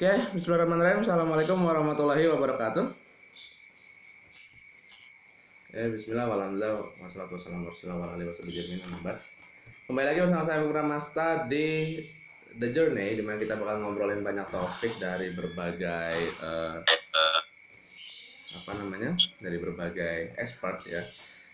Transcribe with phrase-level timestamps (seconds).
[0.00, 1.04] Oke, Bismillahirrahmanirrahim.
[1.04, 2.88] Assalamualaikum warahmatullahi wabarakatuh.
[5.76, 7.68] Ya, Bismillah, walhamdulillah, wassalatu wassalamu
[8.08, 9.20] ala rasulillah
[9.84, 12.00] Kembali lagi bersama saya Bung Ramasta di
[12.56, 16.16] The Journey, di mana kita bakal ngobrolin banyak topik dari berbagai
[16.48, 16.80] uh,
[18.56, 21.04] apa namanya, dari berbagai expert ya.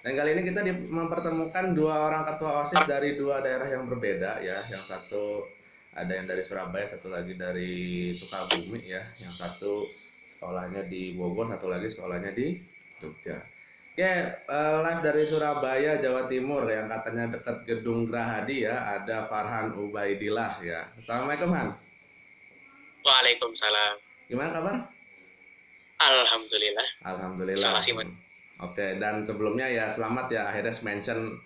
[0.07, 4.63] Dan kali ini kita mempertemukan dua orang ketua OSIS dari dua daerah yang berbeda ya.
[4.71, 5.56] Yang satu
[5.97, 9.01] ada yang dari Surabaya, satu lagi dari Sukabumi ya.
[9.25, 9.73] Yang satu
[10.37, 12.61] sekolahnya di Bogor, satu lagi sekolahnya di
[13.01, 13.41] Jogja.
[13.97, 14.13] Oke,
[14.53, 20.61] uh, live dari Surabaya, Jawa Timur yang katanya dekat Gedung Grahadi ya, ada Farhan Ubaidillah
[20.61, 20.85] ya.
[20.93, 21.73] Assalamualaikum Han.
[23.01, 23.97] Waalaikumsalam.
[24.29, 24.77] Gimana kabar?
[25.97, 26.89] Alhamdulillah.
[27.09, 27.81] Alhamdulillah.
[27.81, 28.13] Simon.
[28.61, 31.41] Oke, dan sebelumnya ya selamat ya akhirnya mention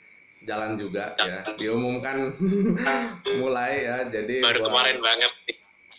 [0.44, 1.40] jalan juga ya.
[1.56, 2.32] Diumumkan
[3.40, 3.96] mulai ya.
[4.08, 4.68] Jadi baru buat...
[4.72, 5.32] kemarin banget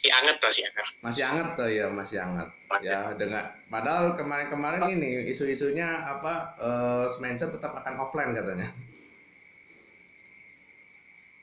[0.01, 2.49] masih anget masih anget masih anget tuh ya masih anget.
[2.81, 8.73] Ya dengan padahal kemarin-kemarin ini isu-isunya apa uh, Spencer tetap akan offline katanya.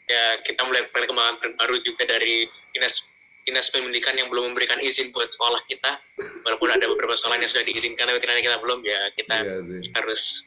[0.09, 3.07] Ya kita melihat perkembangan terbaru juga dari dinas
[3.47, 6.03] dinas pendidikan yang belum memberikan izin buat sekolah kita.
[6.43, 9.01] Walaupun ada beberapa sekolah yang sudah diizinkan tapi ternyata kita belum ya.
[9.15, 9.57] Kita iya
[9.95, 10.43] harus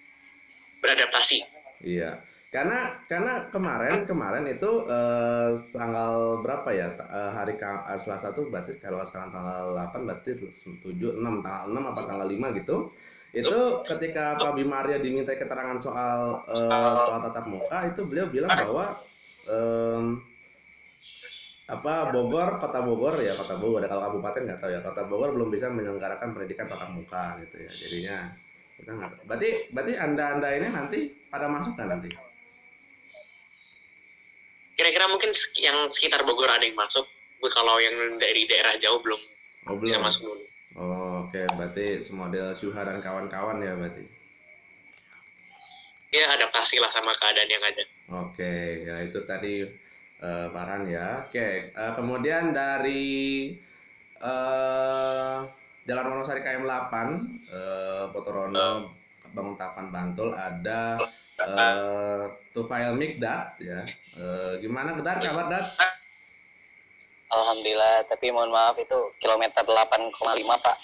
[0.84, 1.40] beradaptasi.
[1.82, 2.20] Iya
[2.52, 6.92] karena karena kemarin kemarin itu eh, tanggal berapa ya?
[6.92, 11.80] Eh, hari eh, Selasa tuh berarti kalau sekarang tanggal 8 berarti 7 6 tanggal 6
[11.96, 12.76] apa tanggal 5 gitu.
[13.32, 18.86] Itu ketika Pak Bimaria diminta keterangan soal eh, soal tatap muka itu beliau bilang bahwa
[19.48, 20.04] eh,
[21.72, 25.48] apa Bogor kota Bogor ya kota Bogor kalau kabupaten nggak tahu ya kota Bogor belum
[25.56, 28.18] bisa menyelenggarakan pendidikan tatap muka gitu ya jadinya
[28.76, 31.00] kita nggak berarti berarti anda anda ini nanti
[31.32, 32.12] pada masuk kan nanti
[34.82, 35.30] kira-kira mungkin
[35.62, 37.06] yang sekitar Bogor ada yang masuk
[37.54, 39.22] kalau yang dari daerah jauh belum,
[39.70, 39.86] oh, belum.
[39.86, 40.44] bisa masuk dulu
[40.82, 41.46] oh, oke okay.
[41.54, 44.02] berarti semodel Suha dan kawan-kawan ya berarti
[46.10, 48.82] ya adaptasi lah sama keadaan yang ada oke okay.
[48.90, 49.70] ya itu tadi
[50.26, 51.70] uh, Farhan ya oke okay.
[51.78, 53.14] uh, eh, kemudian dari
[54.18, 55.46] uh,
[55.86, 56.90] Jalan Wonosari KM 8
[57.54, 58.98] uh, Potorono
[59.32, 61.00] Bangun Tapan Bantul ada
[61.44, 63.84] uh, Tufail Mikdad ya.
[64.20, 65.66] Uh, gimana Kedar kabar Dat?
[67.32, 70.12] Alhamdulillah, tapi mohon maaf itu kilometer 8,5
[70.60, 70.78] Pak.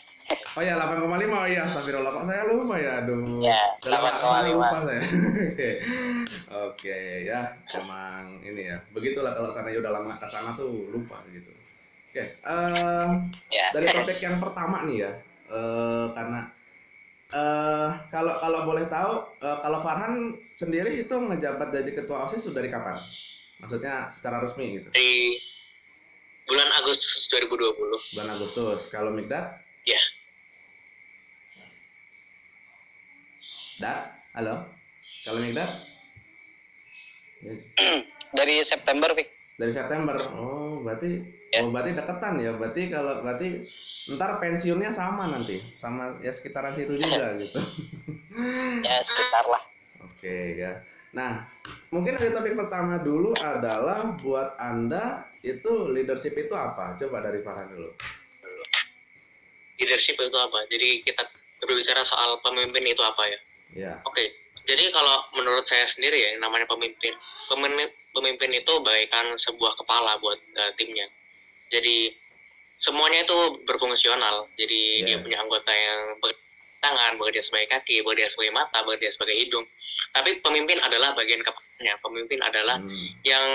[0.59, 3.39] Oh ya 8,5 oh iya astagfirullah Pak saya lupa ya aduh.
[3.39, 5.01] Ya 8,5 lupa saya.
[5.51, 5.69] Oke.
[6.51, 11.51] Oke ya emang ini ya begitulah kalau sana udah lama ke sana tuh lupa gitu.
[12.11, 12.23] Oke.
[12.43, 13.71] Uh, ya.
[13.71, 15.11] dari topik yang pertama nih ya.
[15.47, 16.51] Uh, karena
[17.27, 22.63] Uh, kalau kalau boleh tahu, uh, kalau Farhan sendiri itu ngejabat jadi ketua OSIS sudah
[22.63, 22.95] dari kapan?
[23.59, 24.87] Maksudnya secara resmi gitu?
[24.95, 25.35] Di
[26.47, 28.15] bulan Agustus 2020.
[28.15, 28.87] Bulan Agustus.
[28.87, 29.59] Kalau Mikdad?
[29.83, 29.99] Ya.
[33.83, 34.63] Dat, halo.
[35.27, 35.69] Kalau Mikdad?
[38.37, 39.36] Dari September, Pik.
[39.57, 40.13] Dari September.
[40.37, 41.17] Oh, berarti
[41.49, 41.65] ya.
[41.65, 42.53] oh berarti deketan ya.
[42.53, 43.65] Berarti kalau berarti
[44.13, 45.57] ntar pensiunnya sama nanti.
[45.57, 47.59] Sama ya sekitaran situ juga gitu.
[48.85, 49.65] Ya sekitar lah.
[50.05, 50.85] Oke okay, ya.
[51.09, 51.49] Nah
[51.89, 56.93] mungkin dari topik pertama dulu adalah buat anda itu leadership itu apa?
[57.01, 57.89] Coba dari Farhan dulu.
[59.81, 60.69] Leadership itu apa?
[60.69, 61.25] Jadi kita
[61.65, 63.39] berbicara soal pemimpin itu apa ya?
[63.73, 63.93] Ya.
[64.05, 64.21] Oke.
[64.21, 64.27] Okay.
[64.67, 67.15] jadi kalau menurut saya sendiri ya namanya pemimpin
[67.47, 71.05] pemimpin pemimpin itu bagaikan sebuah kepala buat uh, timnya
[71.69, 72.09] jadi
[72.77, 73.37] semuanya itu
[73.69, 75.05] berfungsional jadi yeah.
[75.05, 76.17] dia punya anggota yang
[76.81, 79.65] tangan bekerja sebagai kaki bekerja sebagai mata bekerja sebagai hidung
[80.13, 83.17] tapi pemimpin adalah bagian kepalanya pemimpin adalah hmm.
[83.25, 83.45] yang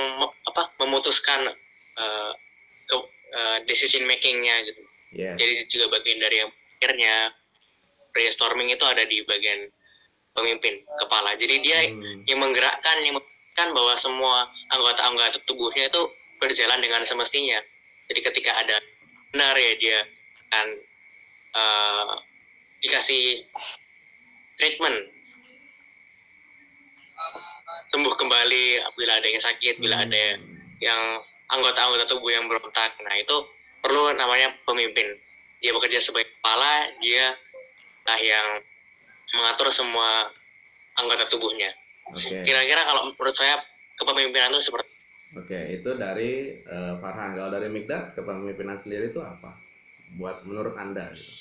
[0.46, 1.54] apa memutuskan
[1.98, 2.32] uh,
[2.90, 2.96] ke,
[3.34, 4.82] uh, decision makingnya gitu
[5.14, 5.34] yeah.
[5.38, 6.50] jadi juga bagian dari yang
[6.82, 7.30] akhirnya
[8.10, 9.70] brainstorming itu ada di bagian
[10.34, 12.26] pemimpin kepala jadi dia hmm.
[12.26, 13.16] yang menggerakkan yang
[13.52, 16.02] menggerakkan bahwa semua anggota-anggota tubuhnya itu
[16.40, 17.60] berjalan dengan semestinya.
[18.08, 18.80] Jadi ketika ada
[19.32, 19.98] benar ya dia
[20.53, 20.66] akan
[21.54, 22.12] uh,
[22.80, 23.44] dikasih
[24.56, 25.12] treatment.
[27.92, 30.41] Tumbuh kembali bila ada yang sakit bila ada
[30.80, 31.00] yang
[31.53, 32.97] anggota-anggota tubuh yang berontak.
[33.04, 33.36] Nah itu
[33.84, 35.12] perlu namanya pemimpin.
[35.60, 37.36] Dia bekerja sebagai kepala dia
[38.09, 38.47] lah yang
[39.36, 40.32] mengatur semua
[40.97, 41.71] anggota tubuhnya
[42.10, 42.43] okay.
[42.43, 43.63] kira-kira kalau menurut saya
[44.01, 44.91] kepemimpinan itu seperti
[45.33, 47.33] Oke, itu dari uh, Farhan.
[47.33, 49.57] Kalau dari Mikdad, kepemimpinan sendiri itu apa?
[50.21, 51.33] Buat menurut Anda gitu.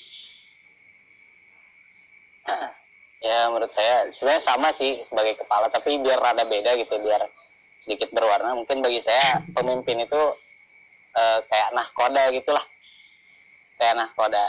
[3.22, 7.28] Ya, menurut saya sebenarnya sama sih sebagai kepala, tapi biar rada beda gitu, biar
[7.76, 8.56] sedikit berwarna.
[8.56, 10.22] Mungkin bagi saya pemimpin itu
[11.16, 12.64] uh, kayak nahkoda gitulah.
[13.80, 14.46] kayak nahkoda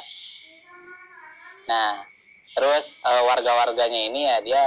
[1.63, 2.06] nah
[2.44, 4.63] terus eh, warga-warganya ini ya dia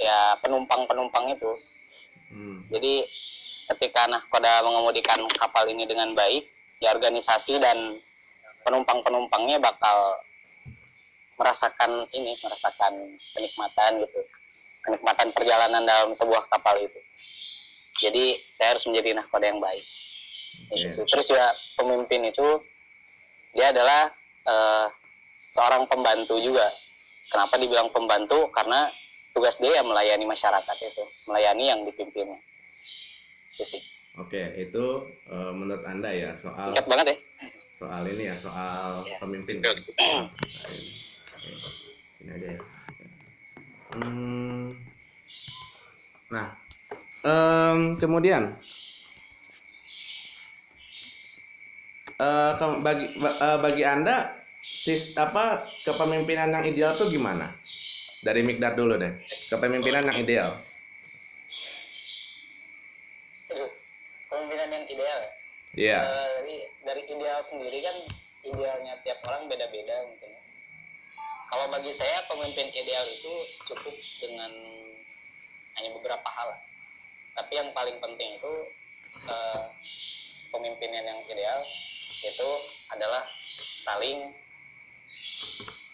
[0.00, 1.52] ya penumpang-penumpang itu
[2.28, 2.52] Hmm.
[2.68, 3.00] jadi
[3.72, 6.44] ketika nahkoda mengemudikan kapal ini dengan baik
[6.76, 7.96] ya organisasi dan
[8.68, 9.96] penumpang-penumpangnya bakal
[11.40, 14.20] merasakan ini merasakan kenikmatan gitu
[14.84, 17.00] kenikmatan perjalanan dalam sebuah kapal itu
[18.04, 19.84] jadi saya harus menjadi nahkoda yang baik
[20.68, 20.84] Oke.
[20.84, 21.00] Gitu.
[21.08, 21.48] terus juga
[21.80, 22.48] pemimpin itu
[23.56, 24.04] dia adalah
[24.44, 24.86] eh,
[25.56, 26.68] seorang pembantu juga
[27.32, 28.84] kenapa dibilang pembantu karena
[29.38, 32.42] tugas dia ya melayani masyarakat itu melayani yang dipimpinnya
[33.54, 33.82] itu sih
[34.18, 34.84] Oke, itu
[35.30, 37.16] eh, menurut anda ya soal singkat banget ya
[37.78, 39.16] soal ini ya soal Ya.
[39.22, 39.62] pemimpin.
[39.62, 39.78] Oke.
[39.78, 40.74] Oke.
[42.18, 42.60] Ini aja ya.
[43.94, 44.74] Hmm.
[46.34, 46.46] Nah,
[47.22, 48.58] em, kemudian
[52.52, 57.54] ke- bagi ba- eh, bagi anda sis apa kepemimpinan yang ideal tuh gimana?
[58.22, 59.14] Dari Mikdad dulu deh.
[59.50, 60.50] Kepemimpinan yang ideal.
[63.50, 63.70] Aduh,
[64.26, 65.20] kepemimpinan yang ideal
[65.78, 65.98] ya.
[66.02, 67.96] Eh, dari, dari ideal sendiri kan
[68.42, 70.34] idealnya tiap orang beda-beda mungkin
[71.48, 73.34] kalau bagi saya pemimpin ideal itu
[73.70, 74.52] cukup dengan
[75.78, 76.50] hanya beberapa hal
[77.38, 78.54] tapi yang paling penting itu
[79.30, 79.64] eh,
[80.50, 81.60] pemimpinan yang ideal
[82.26, 82.50] itu
[82.90, 83.22] adalah
[83.86, 84.34] saling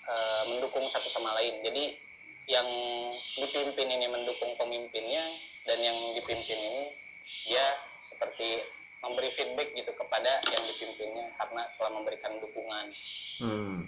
[0.09, 1.97] eh, mendukung satu sama lain jadi
[2.45, 2.69] yang
[3.35, 5.25] dipimpin ini mendukung pemimpinnya
[5.65, 6.85] dan yang dipimpin ini
[7.25, 8.61] dia seperti
[9.01, 12.87] memberi feedback gitu kepada yang dipimpinnya karena telah memberikan dukungan
[13.41, 13.81] Hmm.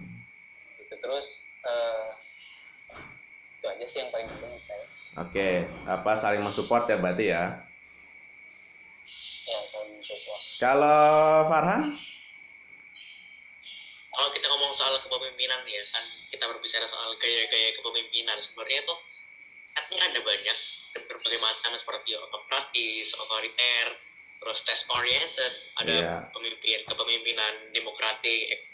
[0.80, 1.26] gitu terus
[1.62, 2.04] eh,
[3.56, 4.84] itu aja sih yang paling penting menurut saya
[5.16, 5.48] Oke,
[5.88, 7.44] apa saling mensupport ya berarti ya?
[9.46, 11.00] ya saling mensupport Kalau
[11.48, 11.80] Farhan?
[14.10, 16.04] kalau kita ngomong soal kepemimpinan ya kan
[16.36, 18.94] kita berbicara soal gaya-gaya kepemimpinan sebenarnya itu
[19.76, 20.56] artinya ada banyak
[20.96, 23.86] berbagai macam seperti otokratis, otoriter,
[24.40, 26.14] terus test oriented, ada Iya.
[26.32, 28.64] pemimpin kepemimpinan demokratik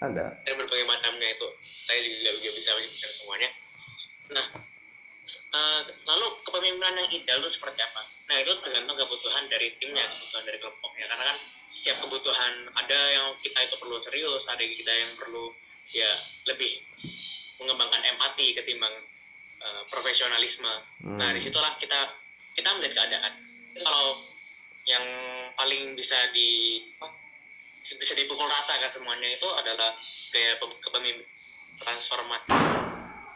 [0.00, 0.26] Ada.
[0.44, 3.50] dan berbagai macamnya itu saya juga juga bisa menyebutkan semuanya.
[4.32, 4.46] Nah,
[5.28, 8.02] eh, lalu kepemimpinan yang ideal itu seperti apa?
[8.28, 11.06] Nah itu tergantung kebutuhan dari timnya, kebutuhan dari kelompoknya.
[11.08, 11.36] Karena kan
[11.72, 15.52] setiap kebutuhan ada yang kita itu perlu serius, ada kita yang perlu
[15.94, 16.10] ya
[16.50, 16.82] lebih
[17.62, 18.92] mengembangkan empati ketimbang
[19.62, 20.70] eh, profesionalisme.
[21.04, 21.18] Hmm.
[21.18, 22.00] Nah di situlah kita
[22.56, 23.32] kita melihat keadaan.
[23.76, 24.24] Kalau
[24.88, 25.04] yang
[25.58, 26.80] paling bisa di
[27.86, 29.94] bisa dipukul rata kan semuanya itu adalah
[30.34, 31.26] gaya pe- kepemimpinan
[31.76, 32.50] transformasi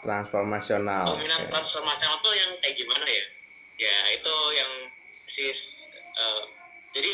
[0.01, 1.05] Transformasional.
[1.13, 3.25] Kepemimpinan transformasional tuh yang kayak gimana ya?
[3.77, 4.71] Ya itu yang
[5.29, 6.43] sis eh,
[6.97, 7.11] jadi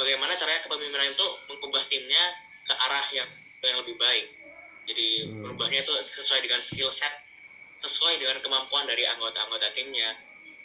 [0.00, 2.24] bagaimana caranya kepemimpinan itu mengubah timnya
[2.64, 3.28] ke arah yang
[3.62, 4.26] yang lebih baik.
[4.84, 5.40] Jadi Hmm.
[5.40, 7.12] merubahnya itu sesuai dengan skill set,
[7.80, 10.12] sesuai dengan kemampuan dari anggota-anggota timnya.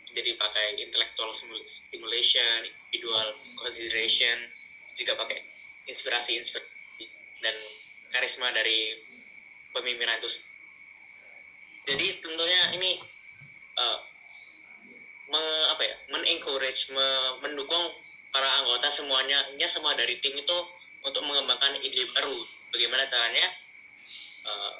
[0.09, 4.37] Jadi pakai intellectual stimu- stimulation, individual consideration,
[4.99, 5.39] juga pakai
[5.87, 7.07] inspirasi inspirasi
[7.39, 7.55] dan
[8.11, 8.99] karisma dari
[9.71, 10.29] pemimpinan itu
[11.87, 12.99] jadi tentunya ini
[13.79, 13.99] eh,
[15.31, 17.81] me- apa ya men-encourage me- mendukung
[18.29, 20.57] para anggota semuanya nya semua dari tim itu
[21.01, 22.35] untuk mengembangkan ide baru
[22.69, 23.45] bagaimana caranya
[24.45, 24.75] eh,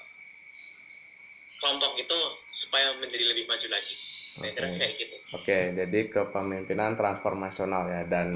[1.59, 2.19] kelompok itu
[2.55, 3.95] supaya menjadi lebih maju lagi
[4.39, 4.67] Oke.
[4.71, 8.33] sih kayak gitu Oke, jadi kepemimpinan transformasional ya dan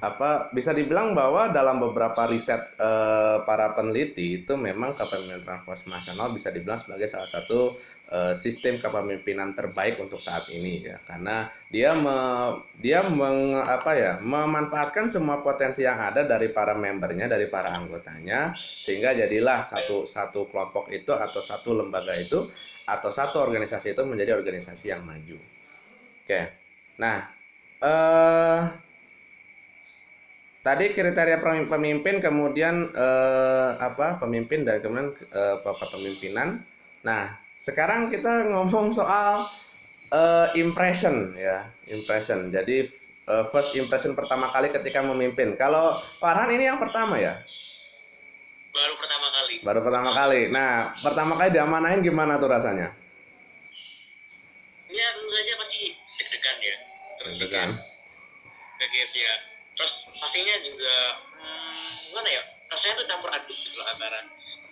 [0.00, 6.52] apa bisa dibilang bahwa dalam beberapa riset eh, para peneliti itu memang kepemimpinan transformasional bisa
[6.52, 7.72] dibilang sebagai salah satu
[8.12, 12.18] eh, sistem kepemimpinan terbaik untuk saat ini ya karena dia me,
[12.76, 18.52] dia meng, apa ya memanfaatkan semua potensi yang ada dari para membernya dari para anggotanya
[18.56, 22.44] sehingga jadilah satu satu kelompok itu atau satu lembaga itu
[22.84, 25.40] atau satu organisasi itu menjadi organisasi yang maju.
[26.22, 26.42] Oke.
[27.00, 27.18] Nah,
[27.82, 28.85] eh
[30.66, 34.18] tadi kriteria pemi- pemimpin kemudian eh, apa?
[34.18, 36.58] pemimpin dan kemudian eh, kepemimpinan.
[37.06, 39.46] Nah, sekarang kita ngomong soal
[40.10, 42.50] eh, impression ya, impression.
[42.50, 42.90] Jadi
[43.30, 45.54] eh, first impression pertama kali ketika memimpin.
[45.54, 47.38] Kalau Farhan ini yang pertama ya?
[48.76, 50.40] baru pertama kali Baru pertama kali.
[50.52, 52.92] Nah, pertama kali diamanain gimana tuh rasanya?
[54.86, 56.76] ya tentu saja pasti deg-degan ya
[57.18, 57.70] terus Deg-degan.
[58.78, 59.32] kaget ya
[59.76, 60.96] terus pastinya juga
[61.32, 62.42] hmm, gimana ya?
[62.66, 64.18] Rasanya tuh campur aduk gitu loh antara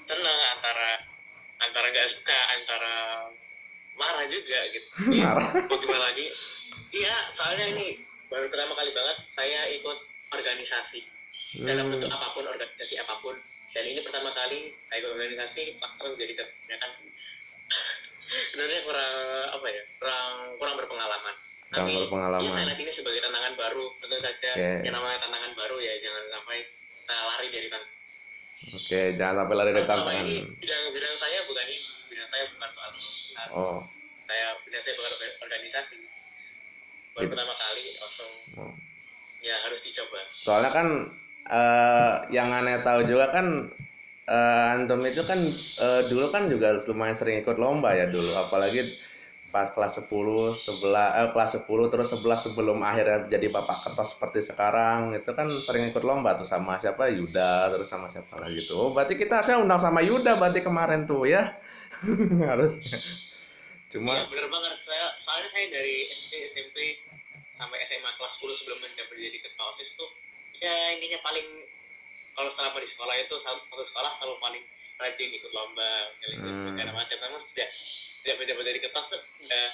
[0.04, 0.90] tenang antara
[1.62, 2.94] antara gak suka antara
[3.94, 4.88] marah juga gitu.
[5.14, 5.50] Ya, Marah.
[5.70, 6.26] mau gimana lagi?
[6.90, 9.99] Iya soalnya ini baru pertama kali banget saya ikut
[10.32, 11.00] organisasi.
[11.62, 11.92] Dalam Hmm.
[11.94, 13.38] bentuk apa pun organisasi apa pun.
[13.70, 16.90] Dan ini pertama kali saya ikut organisasi langsung jadi ketua kan?
[18.50, 19.14] Sebenarnya kurang
[19.52, 19.82] apa ya?
[19.99, 21.34] Kurang kurang berpengalaman
[21.76, 22.43] tapi berpengalaman.
[22.43, 24.71] ya saya lihat ini sebagai tantangan baru tentu saja Oke.
[24.83, 27.93] yang namanya tantangan baru ya jangan sampai kita lari dari tantangan
[28.54, 30.25] Oke, jangan sampai lari dari tantangan.
[30.25, 32.90] ini bidang bidang saya bukan ini bidang saya bukan soal
[33.35, 33.78] nah, Oh,
[34.23, 35.97] saya bidang saya bukan orga- organisasi
[37.12, 37.31] baru Gitu.
[37.31, 38.73] pertama kali langsung oh.
[39.38, 40.87] ya harus dicoba soalnya kan
[41.45, 43.69] eh yang aneh tahu juga kan
[44.25, 45.37] eh antum itu kan
[45.78, 48.83] eh, dulu kan juga lumayan sering ikut lomba ya dulu apalagi
[49.54, 50.11] pas kelas 10
[50.50, 55.46] sebelah eh, kelas 10 terus 11 sebelum akhirnya jadi bapak kertas seperti sekarang itu kan
[55.62, 57.06] sering ikut lomba tuh sama siapa?
[57.06, 58.75] Yuda terus sama siapa lagi tuh?
[58.75, 61.54] Oh, berarti kita harusnya undang sama Yuda berarti kemarin tuh ya?
[62.50, 62.99] Harusnya.
[63.94, 64.75] Cuma Iya bener banget.
[64.75, 66.99] Saya soalnya saya dari SD SMP
[67.54, 70.11] sampai SMA kelas 10 sebelum mendapat jadi ketua osis tuh
[70.58, 71.46] ya intinya paling
[72.34, 74.64] kalau selama di sekolah itu satu, satu sekolah selalu paling
[74.99, 75.92] rajin ikut lomba
[76.34, 76.42] Hmm.
[76.42, 76.58] hmm.
[76.75, 77.18] segala macam.
[77.23, 77.70] Namun sejak
[78.25, 79.66] sejak mendapat jadi ketua tuh udah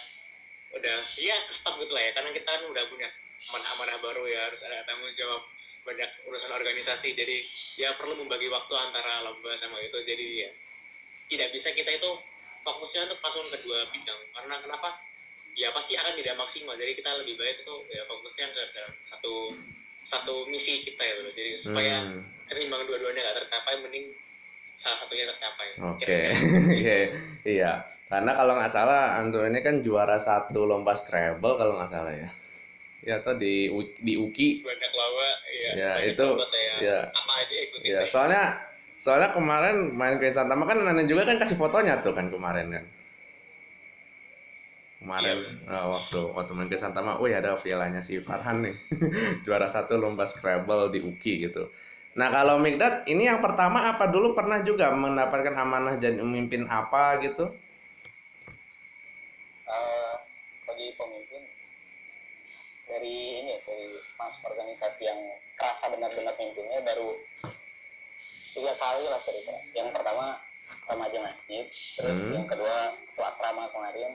[0.74, 2.10] udah ya kestop gitu lah ya.
[2.18, 3.06] Karena kita kan udah punya
[3.46, 5.46] amanah-amanah baru ya harus ada tanggung jawab
[5.86, 7.14] banyak urusan organisasi.
[7.14, 7.38] Jadi
[7.78, 10.02] ya perlu membagi waktu antara lomba sama itu.
[10.02, 10.50] Jadi ya
[11.30, 12.10] tidak bisa kita itu
[12.66, 14.20] fokusnya untuk langsung kedua bidang.
[14.34, 14.98] Karena kenapa?
[15.54, 16.74] Ya pasti akan tidak maksimal.
[16.74, 19.34] Jadi kita lebih baik itu ya fokusnya ke dalam satu
[20.00, 24.16] satu misi kita ya loh jadi supaya hmm, ketimbang dua-duanya nggak tercapai mending
[24.80, 26.32] salah satunya tercapai Oke, Kira-kira.
[26.72, 26.98] Oke,
[27.60, 27.72] iya.
[28.08, 32.30] Karena kalau nggak salah Anto ini kan juara satu lomba Scrabble kalau nggak salah ya.
[33.00, 33.68] Ya atau di
[34.00, 34.48] di UKI.
[34.60, 36.98] banyak lomba ya, Ya, banyak itu- saya ya.
[37.10, 38.44] apa aja ikutin Ya, soalnya
[38.96, 42.84] soalnya kemarin main ke Santama kan Nenek juga kan kasih fotonya tuh kan kemarin kan.
[45.00, 48.76] Kemarin eh, waktu waktu main ke Santama, wih ada vilanya si Farhan nih.
[49.44, 51.72] juara satu lomba Scrabble di UKI gitu.
[52.20, 57.16] Nah kalau Mikdad ini yang pertama apa dulu pernah juga mendapatkan amanah jadi memimpin apa
[57.24, 57.48] gitu?
[59.64, 60.14] Eh,
[60.68, 61.48] bagi pemimpin
[62.84, 65.16] dari ini dari masuk organisasi yang
[65.56, 67.16] kerasa benar-benar pimpinnya baru
[68.52, 69.56] tiga kali lah kira-kira.
[69.80, 70.36] Yang pertama
[70.92, 72.36] remaja masjid, terus Hmm.
[72.36, 74.12] yang kedua ketua asrama kemarin,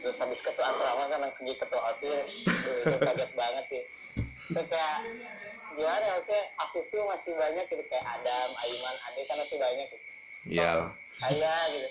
[0.00, 3.84] terus habis ketua asrama kan langsung jadi ketua osis, itu kaget banget sih.
[4.48, 4.64] Saya
[5.80, 10.06] ya, maksudnya asis tuh masih banyak gitu kayak Adam, Aiman, Ade kan masih banyak gitu.
[10.48, 10.72] Iya.
[11.12, 11.88] saya gitu.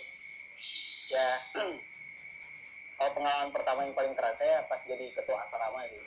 [1.08, 1.30] Ya
[2.98, 6.02] kalau pengalaman pertama yang paling terasa ya pas jadi ketua asrama sih.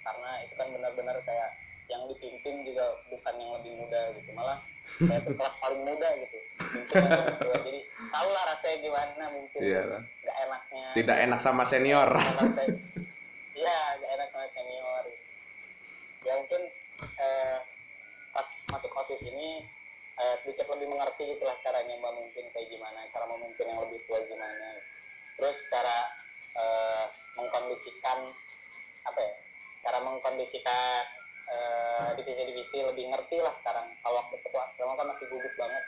[0.00, 1.50] Karena itu kan benar-benar kayak
[1.90, 4.62] yang dipimpin juga bukan yang lebih muda gitu malah
[5.02, 6.38] saya tuh kelas paling muda gitu.
[7.66, 7.80] Jadi
[8.14, 9.82] tau lah rasanya gimana mungkin Iya.
[9.98, 10.86] nggak enaknya.
[10.94, 12.08] Tidak enak sama senior.
[13.58, 15.04] Iya nggak enak sama senior.
[16.22, 16.62] Ya mungkin
[17.00, 17.58] eh,
[18.30, 19.64] pas masuk osis ini
[20.18, 24.22] eh, sedikit lebih mengerti gitu lah caranya memimpin kayak gimana cara memimpin yang lebih tua
[24.24, 24.78] gimana.
[25.40, 25.96] Terus cara
[26.56, 27.06] eh,
[27.38, 28.18] mengkondisikan
[29.00, 29.34] apa ya
[29.80, 31.04] cara mengkondisikan
[31.50, 33.96] eh, divisi-divisi lebih ngerti lah sekarang.
[34.04, 35.84] Kalau waktu ketua asrama kan masih gugup banget.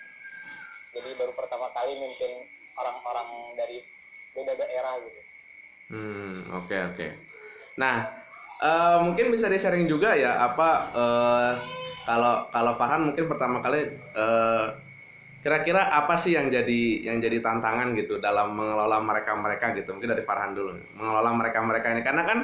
[0.92, 2.44] Jadi baru pertama kali mimpin
[2.76, 3.80] orang-orang dari
[4.32, 5.20] beda daerah gitu.
[5.92, 7.06] Hmm, oke oke.
[7.76, 8.21] Nah,
[8.62, 11.52] eh, mungkin bisa di-sharing juga ya apa eh,
[12.06, 14.66] kalau kalau Farhan mungkin pertama kali eh,
[15.42, 19.90] kira-kira apa sih yang jadi yang jadi tantangan gitu dalam mengelola mereka-mereka gitu.
[19.98, 20.78] Mungkin dari Farhan dulu.
[20.94, 22.38] Mengelola mereka-mereka ini karena kan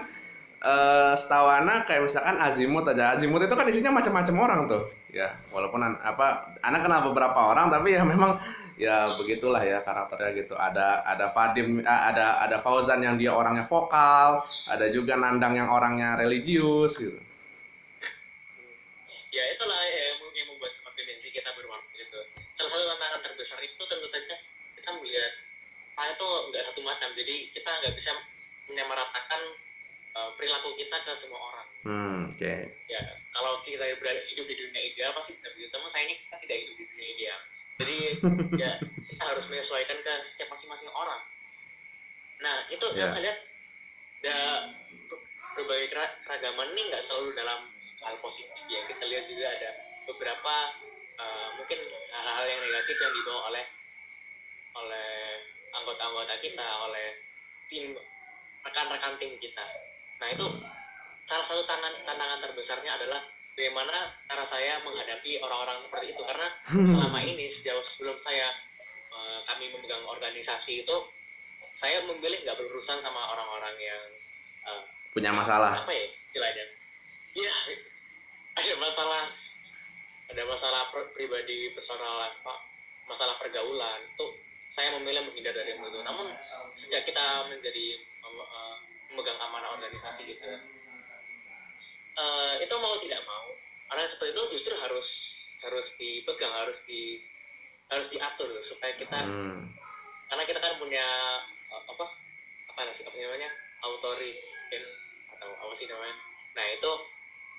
[0.59, 3.15] eh setahu Ana kayak misalkan Azimut aja.
[3.15, 4.83] Azimut itu kan isinya macam-macam orang tuh.
[5.15, 8.43] Ya, walaupun an- apa Ana kenal beberapa orang tapi ya memang
[8.78, 10.54] ya begitulah ya karakternya gitu.
[10.54, 15.68] Ada ada Fadim eh, ada ada Fauzan yang dia orangnya vokal ada juga Nandang yang
[15.68, 17.18] orangnya religius gitu.
[19.28, 22.23] Ya itulah ya, yang yang membuat kompetensi kita berwarna gitu.
[22.54, 24.37] Salah satu tantangan terbesar itu tentu saja
[24.78, 25.32] kita melihat
[25.99, 27.11] hal itu nggak satu macam.
[27.18, 28.14] Jadi kita nggak bisa
[28.70, 29.40] menyamaratakan
[30.14, 31.68] uh, perilaku kita ke semua orang.
[31.82, 32.54] Hmm oke.
[32.87, 33.02] Ya
[33.35, 33.85] kalau kita
[34.32, 35.75] hidup di dunia ideal pasti bisa begitu.
[35.75, 37.40] Namun sayangnya kita tidak hidup di dunia ideal
[37.78, 38.18] jadi
[38.58, 41.23] ya kita harus menyesuaikan ke setiap masing-masing orang.
[42.42, 43.06] Nah itu Ya.
[43.06, 43.38] yang saya lihat
[44.23, 44.38] ya,
[45.06, 45.23] ber-
[45.54, 47.70] berbagai kera- keragaman ini nggak selalu dalam
[48.02, 48.82] hal positif ya.
[48.90, 49.70] Kita lihat juga ada
[50.11, 50.54] beberapa
[51.18, 51.78] uh, mungkin
[52.11, 53.64] hal-hal yang negatif yang dibawa oleh
[54.78, 55.11] oleh
[55.75, 57.06] anggota-anggota kita oleh
[57.70, 57.94] tim
[58.66, 59.66] rekan-rekan tim kita.
[60.18, 60.47] Nah itu
[61.30, 63.23] salah satu tangan, tantangan terbesarnya adalah
[63.59, 66.23] bagaimana cara saya menghadapi orang-orang seperti itu.
[66.23, 68.55] Karena selama ini sejauh sebelum saya
[69.11, 70.97] eh, kami memegang organisasi itu
[71.75, 74.05] saya memilih nggak berurusan sama orang-orang yang
[74.62, 75.83] eh, punya masalah.
[75.83, 76.65] apa ya istilahnya?
[77.35, 77.55] Ya
[78.62, 79.25] ada masalah
[80.31, 82.62] ada masalah pribadi personal apa
[83.11, 84.38] masalah pergaulan tuh
[84.71, 85.99] saya memilih menghindar dari itu.
[86.07, 86.31] Namun
[86.79, 88.75] sejak kita menjadi eh,
[89.11, 90.77] memegang amanah organisasi gitu itu
[92.80, 93.47] mau tidak mau
[93.92, 95.08] orang yang seperti itu justru harus
[95.64, 97.18] harus dipegang harus di
[97.88, 99.73] harus diatur supaya kita Hmm.
[100.28, 101.06] karena kita kan punya
[101.73, 102.04] uh, apa
[102.68, 103.49] apa sih apa namanya
[103.82, 104.32] authority
[105.35, 106.14] atau apa sih namanya
[106.54, 106.92] nah itu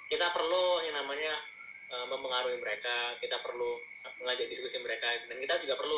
[0.09, 1.33] kita perlu yang namanya
[1.89, 3.67] uh, mempengaruhi mereka kita perlu
[4.21, 5.97] mengajak diskusi mereka dan kita juga perlu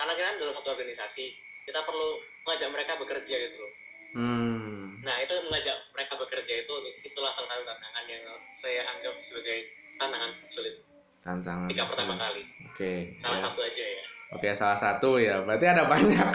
[0.00, 1.24] karena kita kan dalam satu organisasi
[1.68, 2.16] kita perlu
[2.48, 3.72] mengajak mereka bekerja gitu loh
[4.10, 4.79] Hmm.
[5.00, 9.58] Nah itu mengajak mereka bekerja itu itulah salah satu tantangan yang saya anggap sebagai
[9.96, 10.74] tantangan sulit
[11.20, 11.68] Tantangan.
[11.68, 12.42] ketika pertama kali
[12.72, 13.16] Oke.
[13.20, 13.44] salah ya.
[13.44, 15.42] satu aja ya Oke, salah satu ya.
[15.42, 16.26] Berarti ada banyak.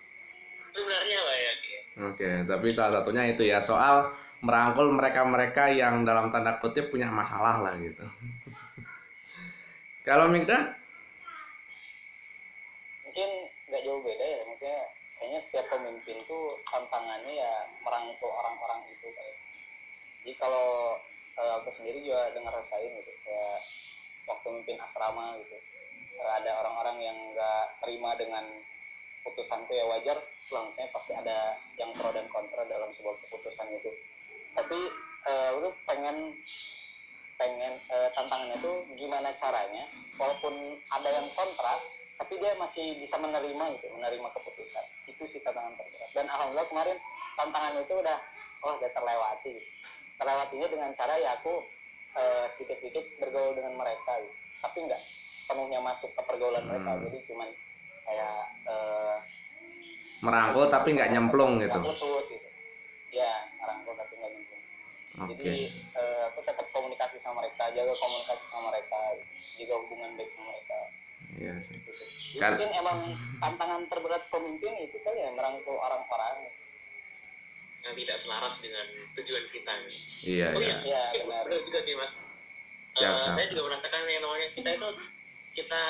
[0.76, 4.08] sebenarnya banyak ya Oke, tapi salah satunya itu ya soal
[4.40, 8.04] merangkul mereka-mereka yang dalam tanda kutip punya masalah lah gitu.
[10.08, 10.76] Kalau Migda?
[13.04, 14.80] mungkin nggak jauh beda ya maksudnya
[15.26, 19.34] kayaknya setiap pemimpin tuh tantangannya ya merangkul orang-orang itu kayak.
[20.22, 23.58] Jadi kalau eh, aku sendiri juga dengar rasain gitu kayak
[24.30, 25.58] waktu memimpin asrama gitu
[26.14, 28.46] eh, ada orang-orang yang nggak terima dengan
[29.26, 30.14] putusanku ya wajar
[30.54, 33.90] lah maksudnya pasti ada yang pro dan kontra dalam sebuah keputusan itu.
[34.54, 34.78] Tapi
[35.26, 36.38] eh, lu pengen
[37.34, 39.90] pengen eh, tantangannya tuh gimana caranya
[40.22, 41.82] walaupun ada yang kontra
[42.16, 46.96] tapi dia masih bisa menerima gitu menerima keputusan itu sih tantangan terberat dan alhamdulillah kemarin
[47.36, 48.18] tantangan itu udah
[48.64, 49.68] oh udah terlewati gitu.
[50.16, 51.52] terlewatinya dengan cara ya aku
[52.16, 54.36] eh, sedikit-sedikit bergaul dengan mereka gitu.
[54.64, 55.02] tapi nggak
[55.46, 57.04] sepenuhnya masuk ke pergaulan mereka Hmm.
[57.06, 57.48] jadi cuman
[58.06, 59.16] kayak eh,
[60.24, 61.76] Merangkul tapi nggak nyemplung gitu.
[61.76, 62.48] putus gitu
[63.12, 64.62] ya merangkul tapi nggak nyemplung
[65.16, 65.28] Oke.
[65.36, 65.52] jadi
[66.00, 69.00] eh, aku tetap komunikasi sama mereka jaga komunikasi sama mereka
[69.60, 70.78] juga hubungan baik sama mereka
[71.34, 71.78] Iya sih.
[72.38, 72.98] Kan- mungkin emang
[73.36, 76.48] tantangan terberat pemimpin itu kali ya merangkul orang-orang
[77.82, 79.72] yang tidak selaras dengan tujuan kita.
[80.24, 80.76] Iya, Oh iya.
[80.80, 82.12] iya, ya Mungkin benar benar juga sih mas.
[82.96, 83.30] Ya, Eh, ya.
[83.30, 84.88] saya juga merasakan yang namanya kita itu
[85.54, 85.82] kita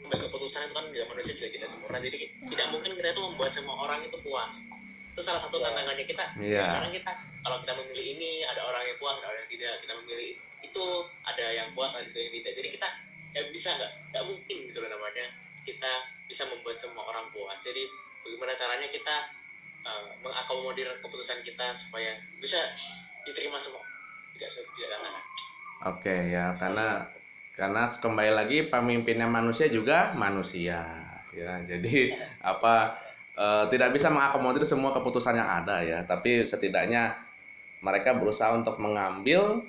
[0.00, 1.98] membuat keputusan itu kan dalam manusia juga tidak sempurna.
[1.98, 4.64] Jadi tidak mungkin kita itu membuat semua orang itu puas.
[5.12, 5.68] Itu salah satu Ya.
[5.68, 6.24] tantangannya kita.
[6.36, 6.64] Iya.
[6.64, 9.74] Sekarang kita kalau kita memilih ini ada orang yang puas, ada orang yang tidak.
[9.80, 10.28] Kita memilih
[10.60, 10.84] itu
[11.22, 12.52] ada yang puas, ada juga yang tidak.
[12.56, 12.88] Jadi kita
[13.34, 13.92] ya bisa nggak?
[14.14, 15.26] Nggak mungkin gitu loh namanya.
[15.66, 15.92] Kita
[16.30, 17.58] bisa membuat semua orang puas.
[17.60, 17.84] Jadi
[18.24, 19.16] bagaimana caranya kita
[19.84, 22.62] eh, mengakomodir keputusan kita supaya bisa
[23.26, 23.82] diterima semua.
[24.38, 24.98] Tidak tidak.
[25.84, 27.04] Oke ya, karena
[27.54, 30.80] karena kembali lagi pemimpinnya manusia juga manusia
[31.34, 31.60] ya.
[31.66, 32.96] Jadi apa
[33.36, 37.18] eh, tidak bisa mengakomodir semua keputusan yang ada ya, tapi setidaknya
[37.84, 39.60] mereka berusaha untuk mengambil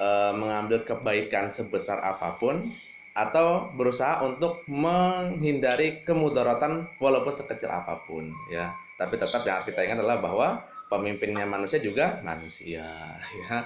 [0.00, 2.64] eh, mengambil kebaikan sebesar apa pun
[3.10, 8.70] atau berusaha untuk menghindari kemudaratan walaupun sekecil apa pun ya.
[9.00, 10.48] Tapi tetap yang harus kita ingat adalah bahwa
[10.92, 12.84] pemimpinnya manusia juga manusia
[13.40, 13.56] ya.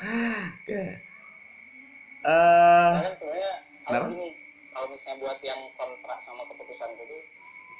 [0.62, 0.82] Oke.
[2.24, 3.52] Eh, Karena kan sebenarnya
[3.84, 4.28] kalau gini
[4.72, 7.18] kalau misalnya buat yang kontra sama keputusan itu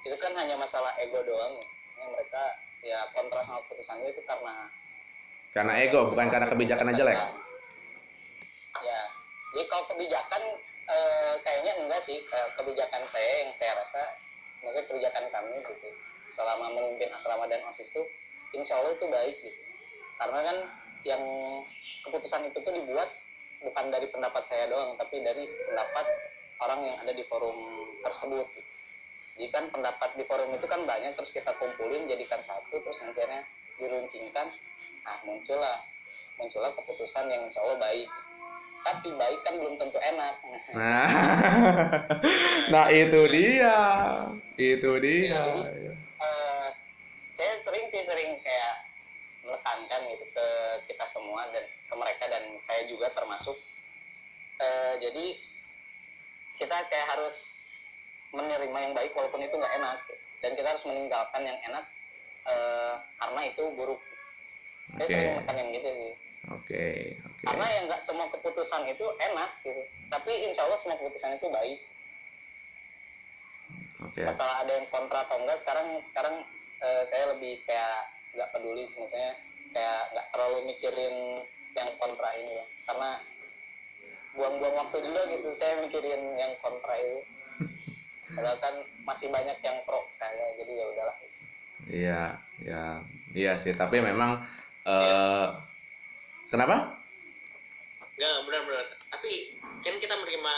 [0.05, 1.65] itu kan hanya masalah ego doang ya
[1.97, 2.43] Yang mereka
[2.85, 4.69] ya kontra sama keputusan itu karena
[5.57, 7.19] karena ego bukan karena kebijakan yang jelek.
[8.85, 9.01] ya
[9.55, 10.43] jadi kalau kebijakan
[10.89, 12.21] eh, kayaknya enggak sih.
[12.29, 14.03] Kayak kebijakan saya yang saya rasa
[14.65, 15.89] maksudnya kebijakan kami gitu
[16.25, 18.03] selama memimpin asrama dan osis itu
[18.57, 19.61] insya Allah itu baik gitu.
[20.17, 20.57] Karena kan
[21.05, 21.23] yang
[22.09, 23.13] keputusan itu tuh dibuat
[23.61, 26.07] bukan dari pendapat saya doang tapi dari pendapat
[26.61, 27.57] orang yang ada di forum
[28.05, 28.71] tersebut gitu.
[29.35, 33.43] jadi kan pendapat di forum itu kan banyak terus kita kumpulin jadikan satu terus nantinya
[33.81, 34.47] diruncingkan.
[35.03, 35.83] Nah muncullah
[36.39, 38.09] muncullah keputusan yang insya Allah baik
[38.85, 40.35] tapi baik kan belum tentu enak.
[40.77, 41.09] Nah,
[42.73, 43.81] nah itu dia,
[44.61, 45.41] itu dia.
[46.21, 46.69] Eh,
[47.33, 48.75] saya sering sih sering kayak
[49.41, 50.47] menekankan gitu ke
[50.93, 53.57] kita semua dan ke mereka dan saya juga termasuk.
[54.61, 55.27] Eh, jadi
[56.61, 57.57] kita kayak harus
[58.37, 59.99] menerima yang baik walaupun itu nggak enak.
[60.45, 61.85] Dan kita harus meninggalkan yang enak
[62.53, 64.01] eh, karena itu buruk.
[65.01, 66.13] Saya Oke, sering menekan gitu sih
[66.53, 66.85] oke,
[67.25, 67.45] oke.
[67.45, 69.83] karena yang nggak semua keputusan itu enak gitu.
[70.13, 71.81] Tapi insya Allah semua keputusan itu baik.
[74.05, 76.45] Oke, masalah ada yang kontra atau enggak sekarang sekarang
[76.83, 79.33] eh, saya lebih kayak nggak peduli maksudnya
[79.71, 81.17] kayak nggak terlalu mikirin
[81.75, 83.11] yang kontra ini ya karena
[84.35, 87.23] buang-buang waktu juga gitu saya mikirin yang kontra itu
[88.35, 88.75] padahal kan
[89.07, 91.17] masih banyak yang pro saya jadi ya udahlah.
[91.85, 92.23] Iya,
[92.65, 92.83] ya,
[93.37, 93.77] iya sih.
[93.77, 94.43] Tapi memang
[94.85, 95.47] eh
[96.53, 97.01] kenapa?
[98.15, 98.87] Enggak, benar-benar.
[99.11, 99.33] Tapi
[99.85, 100.55] kan kita menerima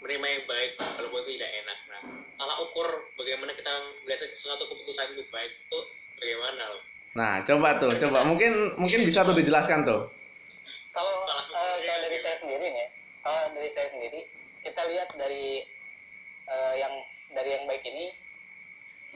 [0.00, 2.02] menerima yang baik walaupun itu tidak enak nah
[2.36, 3.72] salah ukur bagaimana kita
[4.04, 5.78] melihat suatu keputusan itu baik itu
[6.20, 6.84] bagaimana loh
[7.16, 10.12] Nah, coba tuh, coba mungkin mungkin bisa tuh dijelaskan tuh.
[10.92, 12.88] kalau eh, kalau dari saya sendiri nih ya,
[13.24, 14.20] kalau dari saya sendiri
[14.60, 15.64] kita lihat dari
[16.44, 16.92] eh, yang
[17.32, 18.12] dari yang baik ini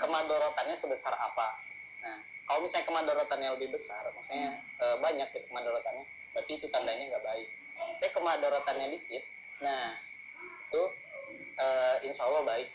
[0.00, 1.60] kemadorotannya sebesar apa
[2.00, 6.02] nah kalau misalnya kemadorotannya lebih besar maksudnya eh, banyak gitu kemadorotannya
[6.34, 7.48] berarti itu tandanya nggak baik
[8.02, 9.22] tapi kemadorotannya dikit
[9.62, 9.94] nah
[10.66, 10.82] itu
[11.54, 12.74] eh, insya Allah baik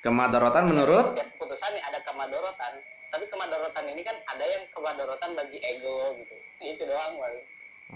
[0.00, 2.80] Kemadorotan menurut setiap keputusan nih ada kemadorotan
[3.12, 7.36] tapi kemadorotan ini kan ada yang kemadorotan bagi ego gitu itu doang Bang.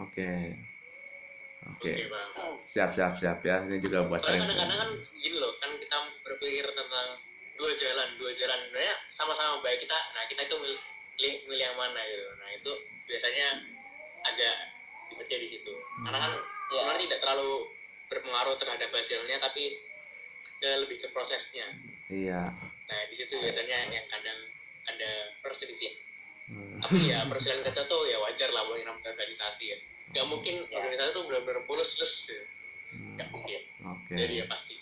[0.05, 0.53] Oke.
[1.64, 1.92] Oke.
[1.97, 2.31] oke bang
[2.68, 3.64] Siap, siap, siap ya.
[3.64, 4.42] Ini juga buat sering.
[4.42, 5.97] kadang-kadang kan gini loh kan kita
[6.29, 7.09] berpikir tentang
[7.55, 10.81] dua jalan dua jalan sebenarnya sama-sama baik kita nah kita itu milih,
[11.47, 12.73] milih yang mana gitu nah itu
[13.07, 13.47] biasanya
[14.25, 14.55] agak
[15.12, 16.33] ribetnya di situ karena kan
[16.64, 16.81] Ya.
[16.81, 17.53] sebenarnya tidak terlalu
[18.09, 19.77] berpengaruh terhadap hasilnya tapi
[20.59, 21.69] ke lebih ke prosesnya
[22.09, 22.51] Iya.
[22.85, 24.38] nah di situ biasanya yang kadang
[24.87, 25.93] ada perselisihan
[26.45, 26.77] Hmm.
[26.77, 29.79] tapi ya perselisihan kecil tuh ya wajar lah buat namanya organisasi ya
[30.12, 30.77] nggak mungkin Ya.
[30.77, 32.45] organisasi tuh benar-benar mulus lus gitu.
[32.93, 33.17] Hmm.
[33.17, 34.12] nggak mungkin Oke.
[34.12, 34.77] jadi ya pasti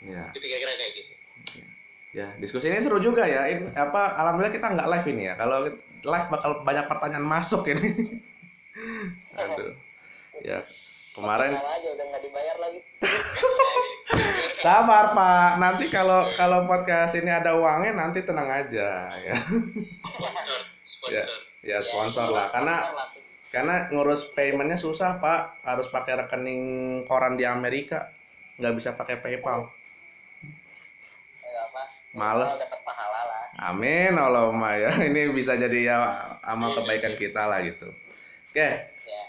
[0.00, 0.30] Iya.
[0.30, 1.14] itu kira-kira kayak gitu
[2.10, 3.46] Ya, diskusi ini seru juga ya.
[3.46, 5.34] Ini, apa alhamdulillah kita nggak live ini ya.
[5.38, 5.56] Kalau
[6.02, 8.18] live bakal banyak pertanyaan masuk ini.
[9.38, 9.72] Aduh.
[10.42, 10.58] Ya,
[11.14, 12.80] kemarin aja udah nggak dibayar lagi
[14.64, 15.50] sabar Pak.
[15.60, 19.36] Nanti kalau kalau podcast ini ada uangnya nanti tenang aja ya.
[20.02, 20.58] sponsor
[21.12, 21.24] Ya.
[21.24, 22.76] sponsor Ya sponsor lah karena
[23.52, 25.62] karena ngurus paymentnya susah Pak.
[25.62, 26.64] Harus pakai rekening
[27.04, 28.10] koran di Amerika.
[28.56, 29.79] Nggak bisa pakai PayPal.
[32.10, 32.50] Males.
[32.50, 34.90] Kalau dapat pahala lah Amin Allahumma ya.
[35.08, 35.96] Ini bisa jadi ya
[36.46, 37.90] amal kebaikan kita lah gitu.
[38.50, 38.68] Oke,
[39.06, 39.22] ya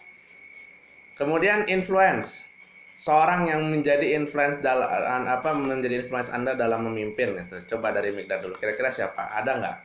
[1.19, 2.49] Kemudian influence.
[2.97, 4.85] Seorang yang menjadi influence dalam
[5.25, 7.77] apa menjadi influence Anda dalam memimpin gitu.
[7.77, 8.57] Coba dari Mikdad dulu.
[8.57, 9.29] Kira-kira siapa?
[9.41, 9.77] Ada nggak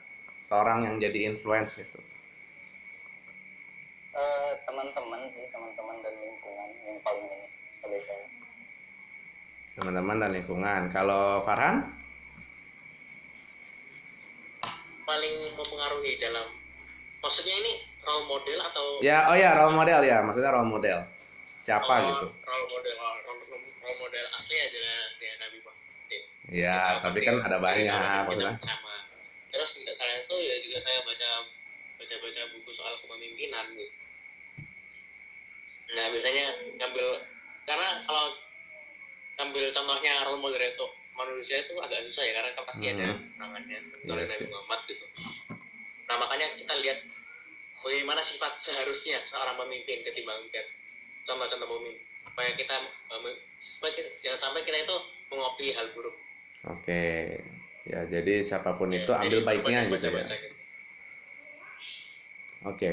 [0.44, 1.96] seorang yang jadi influence gitu?
[4.16, 7.48] Eh, teman-teman sih teman-teman dan lingkungan yang paling ini
[9.76, 10.82] Teman-teman dan lingkungan.
[10.88, 12.05] Kalau Farhan?
[15.06, 16.50] Paling mempengaruhi dalam
[17.22, 20.18] maksudnya ini role model atau Ya, oh ya role model ya.
[20.20, 20.98] Maksudnya role model.
[21.58, 22.26] Siapa Oh, gitu?
[22.42, 23.44] role model role, role-
[23.96, 27.86] model asli adalah ya Nabi Muhammad Ya, Kita tapi kan ada banyak.
[28.26, 28.54] Maksudnya.
[28.58, 28.94] sama
[29.46, 31.28] terus juga selain itu ya juga saya baca
[31.96, 33.94] baca baca buku soal kepemimpinan gitu
[35.86, 36.44] nah biasanya
[36.76, 37.06] ngambil
[37.64, 38.26] karena kalau
[39.38, 43.20] ngambil contohnya role model itu manusia itu agak susah ya karena kan pasti ada Hmm.
[43.34, 44.28] perangannya Iya sih.
[44.30, 45.06] Nabi Muhammad gitu
[46.06, 46.98] nah makanya kita lihat
[47.80, 50.66] bagaimana sifat seharusnya seorang pemimpin ketimbang lihat
[51.24, 54.96] contoh-contoh pemimpin supaya kita eh, supaya kita- jangan sampai kita itu
[55.28, 56.16] mengopi hal buruk
[56.66, 57.38] Oke.
[57.86, 60.18] Ya, jadi siapa pun Ya, itu ambil jadi baiknya baca- gitu ya.
[60.18, 60.56] baca-baca gitu.
[62.66, 62.90] Oke.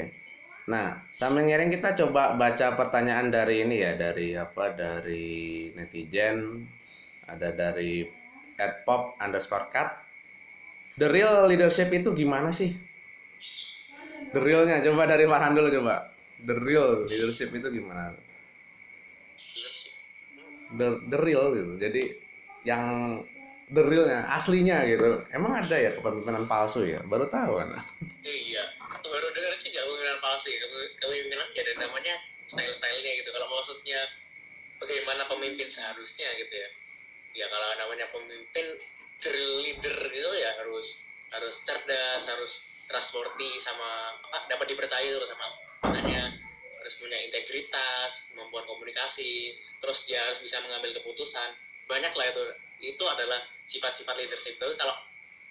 [0.64, 4.70] Nah, sambil ngiring kita coba baca pertanyaan dari ini ya, dari apa?
[4.70, 5.26] Dari
[5.74, 6.62] netizen,
[7.28, 8.04] ada dari
[8.86, 9.90] @pop underscore cut.
[10.94, 12.70] The real leadership itu gimana sih?
[14.30, 16.10] The realnya, coba dari Farhan dulu coba.
[16.42, 18.14] The real leadership itu gimana?
[20.74, 21.72] The, the real gitu.
[21.78, 22.02] Jadi
[22.66, 23.14] yang
[23.70, 25.22] the realnya, aslinya gitu.
[25.30, 27.02] Emang ada ya kepemimpinan palsu ya?
[27.06, 27.78] Baru tahu kan?
[28.24, 28.64] Iya,
[29.02, 30.58] baru dengar sih nggak kepemimpinan palsu ya.
[30.62, 32.14] Kepe- Kepemimpinan ya ada namanya
[32.50, 33.30] style-stylenya gitu.
[33.34, 34.00] Kalau maksudnya
[34.82, 36.68] bagaimana pemimpin seharusnya gitu ya.
[37.34, 38.66] Ya kalau namanya pemimpin
[39.64, 41.02] leader gitu ya harus
[41.34, 42.52] harus cerdas, harus
[42.86, 45.46] trustworthy sama apa dapat dipercaya terus sama
[45.82, 46.30] makanya
[46.78, 51.56] harus punya integritas, kemampuan komunikasi, terus dia harus bisa mengambil keputusan.
[51.88, 52.44] Banyak lah itu.
[52.92, 54.60] Itu adalah sifat-sifat leadership.
[54.60, 54.92] Tapi kalau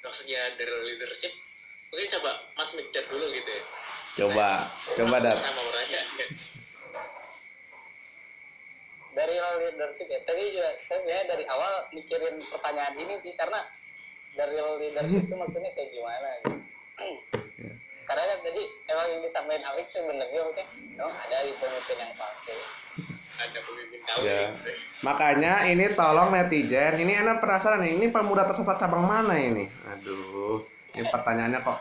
[0.06, 1.34] maksudnya drill leadership
[1.94, 3.64] mungkin coba Mas Mikdad dulu gitu ya
[4.14, 4.66] Coba,
[4.98, 5.38] coba dat.
[5.42, 6.02] sama orangnya
[9.14, 13.62] dari real leadership ya tadi juga saya sebenarnya dari awal mikirin pertanyaan ini sih karena
[14.34, 16.54] dari real leadership itu maksudnya kayak gimana gitu.
[17.64, 17.74] Ya.
[18.06, 20.68] karena kan tadi emang yang disampaikan Alex itu bener juga maksudnya
[21.00, 22.56] emang ada di pemimpin yang palsu
[23.34, 24.40] ada pemimpin tahu Ya.
[24.54, 24.72] gitu.
[25.02, 29.66] Makanya ini tolong netizen, ini anak penasaran nih, ini pemuda tersesat cabang mana ini?
[29.90, 30.62] Aduh,
[30.94, 31.80] ini pertanyaannya kok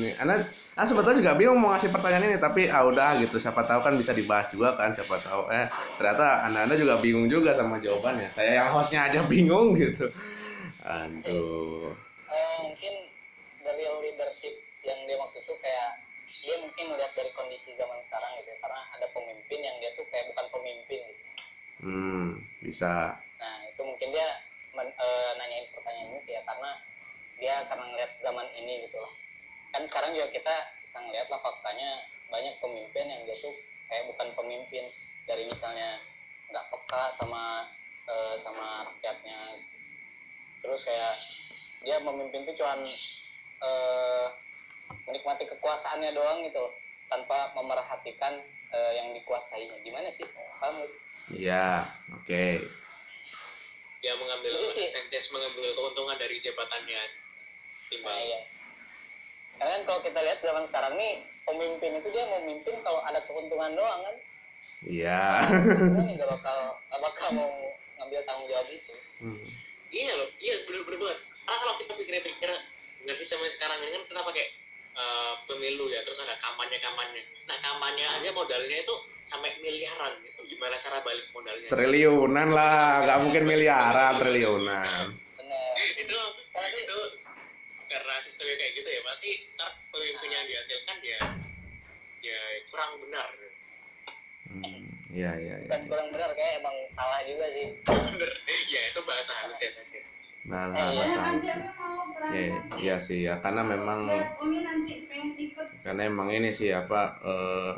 [0.00, 3.38] ini anak ah sebetulnya juga bingung mau ngasih pertanyaan ini tapi ah udah gitu.
[3.38, 5.46] Siapa tahu kan bisa dibahas juga kan siapa tahu.
[5.50, 5.66] Eh
[5.98, 8.30] ternyata anda-anda juga bingung juga sama jawabannya.
[8.34, 10.10] Saya yang hostnya aja bingung gitu.
[10.82, 11.94] Aduh.
[12.26, 12.94] Eh, mungkin
[13.62, 18.50] dari leadership yang dia maksud tuh kayak dia mungkin melihat dari kondisi zaman sekarang gitu
[18.50, 21.22] ya, karena ada pemimpin yang dia tuh kayak bukan pemimpin gitu.
[21.84, 22.28] Hmm
[22.64, 23.14] bisa.
[23.38, 23.82] Nah itu
[24.74, 26.70] pen- eh, nanyain pertanyaan ini ya karena
[27.38, 29.12] dia karena ngeliat zaman ini gitu lah
[29.74, 30.54] kan sekarang juga kita
[30.86, 33.50] bisa ngeliat lah faktanya banyak pemimpin yang dia tuh
[33.90, 34.86] kayak bukan pemimpin
[35.26, 35.98] dari misalnya
[36.54, 37.66] nggak peka sama
[38.06, 39.38] eh, sama rakyatnya
[40.62, 41.14] terus kayak
[41.82, 42.86] dia memimpin tuh cuman
[43.66, 44.26] eh,
[45.10, 46.72] menikmati kekuasaannya doang gitu loh
[47.10, 48.38] tanpa memerhatikan
[48.70, 50.24] eh, yang dikuasainya gimana sih
[50.86, 50.90] sih?
[51.34, 52.44] Iya, oke.
[54.04, 57.24] dia mengambil advantage mengambil keuntungan dari jabatannya
[57.84, 58.40] Nah, timbang iya.
[59.58, 63.72] Karena kan kalau kita lihat zaman sekarang nih pemimpin itu dia memimpin kalau ada keuntungan
[63.76, 64.16] doang kan.
[64.84, 65.24] Iya.
[65.48, 66.58] Keuntungan nggak bakal
[66.90, 67.50] nggak bakal mau
[68.00, 68.94] ngambil tanggung jawab itu.
[69.22, 69.46] Hmm.
[69.94, 72.50] iya loh iya bener-bener banget karena kalau kita pikir-pikir
[73.06, 74.44] nggak sih sama sekarang ini kan kita pakai
[74.98, 80.40] eh, pemilu ya terus ada kampanye kampanye nah kampanye aja modalnya itu sampai miliaran itu
[80.50, 85.04] gimana cara balik modalnya Triliunan lah, nggak mungkin miliaran, triliunan.
[85.40, 85.72] Bener.
[85.96, 86.18] itu
[86.76, 86.98] itu
[87.94, 91.18] karena sistemnya kayak gitu ya pasti ntar pemimpin yang dihasilkan ya
[92.20, 93.28] ya kurang benar
[94.44, 95.66] Hmm, Iya, iya, iya.
[95.66, 97.74] Bukan kurang benar kayak emang salah juga sih.
[97.80, 98.30] bener
[98.74, 100.00] ya itu bahasa halusnya saja
[100.44, 101.00] Nah, Eh, nah, iya.
[101.00, 101.56] masa nanti itu.
[101.56, 102.34] aku mau berangkat.
[102.36, 104.00] Iya, iya sih ya, karena memang
[105.82, 107.72] karena emang ini sih apa eh,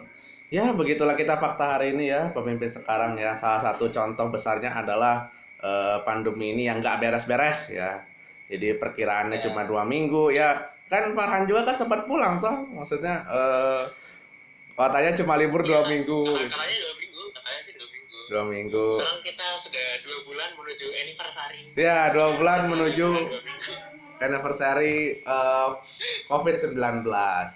[0.50, 5.30] ya begitulah kita fakta hari ini ya pemimpin sekarang ya salah satu contoh besarnya adalah
[5.58, 8.02] eh, pandemi ini yang nggak beres-beres ya
[8.46, 9.44] jadi perkiraannya Ya.
[9.44, 10.74] cuma dua minggu ya.
[10.86, 12.54] Kan Farhan juga kan sempat pulang toh.
[12.70, 13.82] Maksudnya eh,
[14.72, 16.20] katanya cuma libur dua Iya, minggu.
[16.22, 18.18] Kata- katanya dua minggu katanya sih dua minggu.
[18.26, 18.86] Dua minggu.
[18.96, 21.60] Sekarang kita sudah dua bulan menuju anniversary.
[21.74, 23.85] Ya dua bulan menuju Dua.
[24.20, 25.68] Anniversary eh,
[26.30, 26.76] COVID-19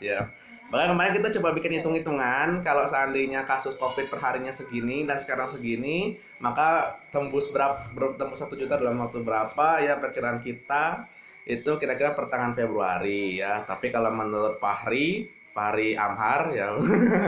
[0.05, 0.29] ya.
[0.71, 5.51] Bahkan kemarin kita coba bikin hitung-hitungan kalau seandainya kasus COVID per harinya segini dan sekarang
[5.51, 11.11] segini, maka tembus berapa tembus satu juta dalam waktu berapa ya perkiraan kita
[11.43, 13.67] itu kira-kira pertengahan Februari ya.
[13.67, 16.79] Tapi kalau menurut Fahri, Fahri Amhar ya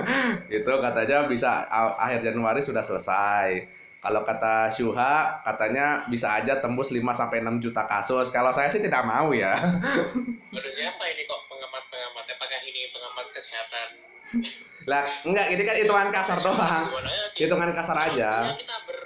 [0.62, 1.66] itu katanya bisa
[1.98, 3.81] akhir Januari sudah selesai.
[4.02, 8.34] Kalau kata Syuha, katanya bisa aja tembus 5 sampai 6 juta kasus.
[8.34, 9.54] Kalau saya sih tidak mau ya.
[10.50, 12.24] Menurut siapa ini kok pengamat-pengamat?
[12.34, 13.88] Apakah ini pengamat kesehatan?
[14.90, 16.90] Lah, enggak, ini kan hitungan kasar doang.
[17.38, 18.42] Hitungan kasar aja.
[18.42, 18.98] Kalau kita ber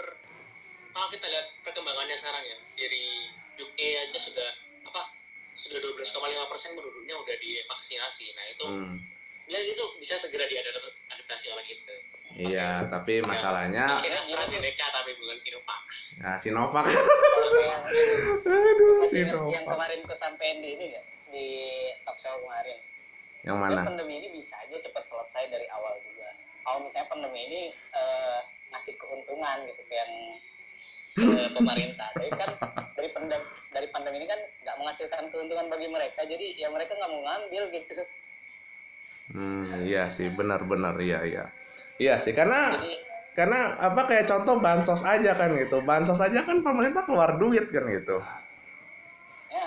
[0.97, 3.29] kalau kita lihat perkembangannya sekarang ya dari
[3.61, 3.79] UK
[4.09, 4.49] aja sudah
[4.89, 5.13] apa
[5.61, 6.09] sudah 12,5
[6.49, 8.33] persen penduduknya udah divaksinasi.
[8.33, 8.97] Nah itu Hmm,
[9.45, 12.16] ya itu bisa segera diadaptasi oleh kita.
[12.37, 15.85] Iya, tapi masalahnya Vaksin AstraZeneca tapi bukan Sinovac.
[16.21, 16.87] nah, Sinovac.
[18.47, 19.65] Aduh, ingat yang Sinovac.
[19.67, 21.47] kemarin kesampaian di ini nggak di
[22.05, 22.79] talk show kemarin.
[23.43, 23.83] Yang Ya, mana?
[23.87, 26.27] pandemi ini bisa aja cepat selesai dari awal juga.
[26.61, 30.13] Kalau misalnya pandemi ini eh, ngasih keuntungan gitu ke yang
[31.17, 32.09] ke pemerintah.
[32.13, 32.51] Tapi kan
[32.93, 37.09] dari pandem dari pandemi ini kan nggak menghasilkan keuntungan bagi mereka, jadi ya mereka nggak
[37.09, 38.03] mau ngambil gitu.
[39.27, 41.45] Hmm, iya sih, benar-benar iya iya.
[41.97, 42.93] Iya sih, karena Jadi
[43.33, 45.81] karena apa kayak contoh bansos aja kan gitu.
[45.81, 48.17] Bansos aja kan pemerintah keluar duit kan gitu.
[49.47, 49.67] ya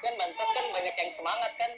[0.00, 1.70] kan bansos kan banyak yang semangat kan,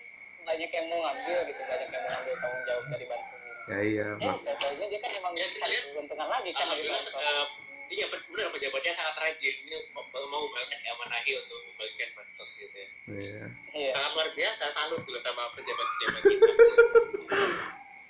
[0.44, 3.54] banyak yang mau ngambil gitu, banyak yang mau ngambil tanggung jawab dari bansos ini.
[3.68, 5.44] Ya iya, Ya, katanya dia kan emang Ya,
[5.92, 7.20] keuntungan lagi kan dari Alhamdulillah bansos.
[7.20, 7.44] eh,
[7.88, 9.54] iya benar pejabatnya sangat rajin.
[9.64, 12.88] Ini mau mau banget ya menahi untuk membagikan bansos gitu ya.
[13.10, 13.42] iya.
[13.72, 13.92] Iya.
[13.92, 16.52] Sangat luar biasa salut dulu sama pejabat-pejabat kita.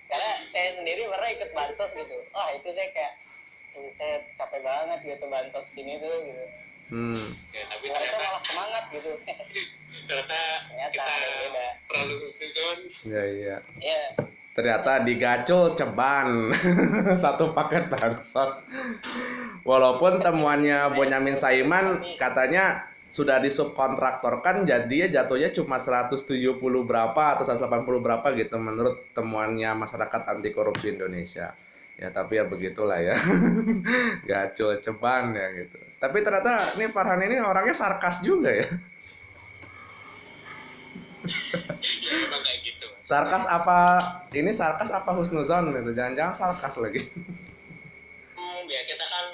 [0.09, 3.13] Karena saya sendiri pernah ikut bansos gitu wah itu saya kayak
[3.77, 6.45] "Ih, saya capek banget gitu bansos gini tuh gitu
[6.89, 7.21] Hmm.
[7.53, 9.11] ya, tapi mereka ternyata malah semangat gitu
[10.09, 10.41] ternyata
[10.73, 12.79] ternyata kita beda terlalu husnuzon.
[13.05, 13.57] Iya iya.
[13.77, 14.03] ya
[14.57, 16.49] Ternyata digacul ceban
[17.23, 18.65] satu paket bansos.
[19.69, 26.21] Walaupun temuannya Bonyamin Saiman katanya sudah disubkontraktorkan jadi jatuhnya cuma 170
[26.61, 31.57] berapa atau 180 berapa gitu menurut temuannya masyarakat anti korupsi Indonesia.
[31.99, 33.17] Ya tapi ya begitulah ya.
[34.29, 35.81] Gacul ceban ya gitu.
[35.99, 38.69] Tapi ternyata ini Farhan ini orangnya sarkas juga ya.
[42.07, 42.87] ya memang kayak gitu.
[43.03, 43.99] Sarkas apa
[44.37, 45.91] ini sarkas apa husnuzon gitu.
[45.97, 47.03] Jangan-jangan sarkas lagi.
[48.37, 49.27] Hmm, ya kita kan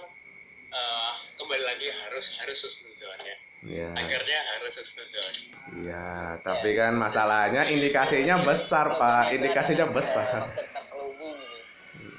[0.72, 3.37] eh, kembali lagi harus harus husnuzon ya.
[3.64, 3.88] Iya.
[3.96, 5.35] Agarnya harus husnuzon.
[5.81, 9.33] Iya, tapi kan masalahnya indikasinya besar, Pak.
[9.33, 10.53] Indikasinya besar.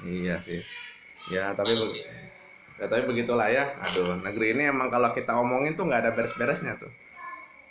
[0.05, 0.61] Iya sih.
[1.29, 1.93] Ya, tapi be-
[2.81, 3.77] ya, tapi begitulah ya.
[3.77, 6.89] Aduh, negeri ini emang kalau kita omongin tuh nggak ada beres-beresnya tuh.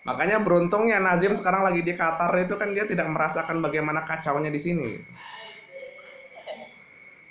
[0.04, 4.60] Makanya beruntungnya Nazim sekarang lagi di Qatar itu kan dia tidak merasakan bagaimana kacaunya di
[4.62, 4.90] sini.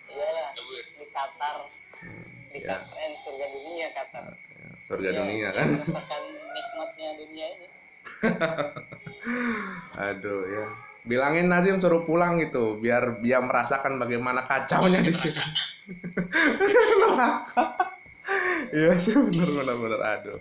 [0.09, 0.81] iyalah Kabur.
[0.99, 1.55] di Qatar
[2.03, 2.81] Hmm, di ya.
[2.83, 4.23] Qatar surga dunia Qatar
[4.83, 5.67] surga Ya, dunia ya, kan?
[5.79, 7.67] merasakan nikmatnya dunia ini.
[10.11, 10.65] Aduh ya.
[11.03, 15.35] Bilangin Nazim suruh pulang gitu biar dia merasakan bagaimana kacaunya di sini
[17.03, 17.65] neraka.
[18.71, 20.39] Iya sih bener bener bener aduh.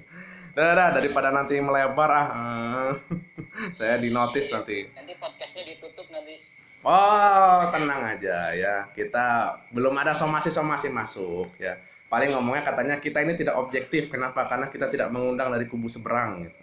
[0.53, 2.93] Dah, dah, daripada nanti melebar ah eh,
[3.79, 4.87] saya di notice nanti.
[4.95, 6.39] nanti podcastnya ditutup nanti.
[6.83, 8.87] Oh, tenang aja ya.
[8.91, 11.75] Kita belum ada somasi-somasi masuk ya.
[12.13, 14.13] Paling ngomongnya katanya kita ini tidak objektif.
[14.13, 14.45] Kenapa?
[14.45, 16.61] Karena kita tidak mengundang dari kubu seberang gitu.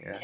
[0.00, 0.16] Ya.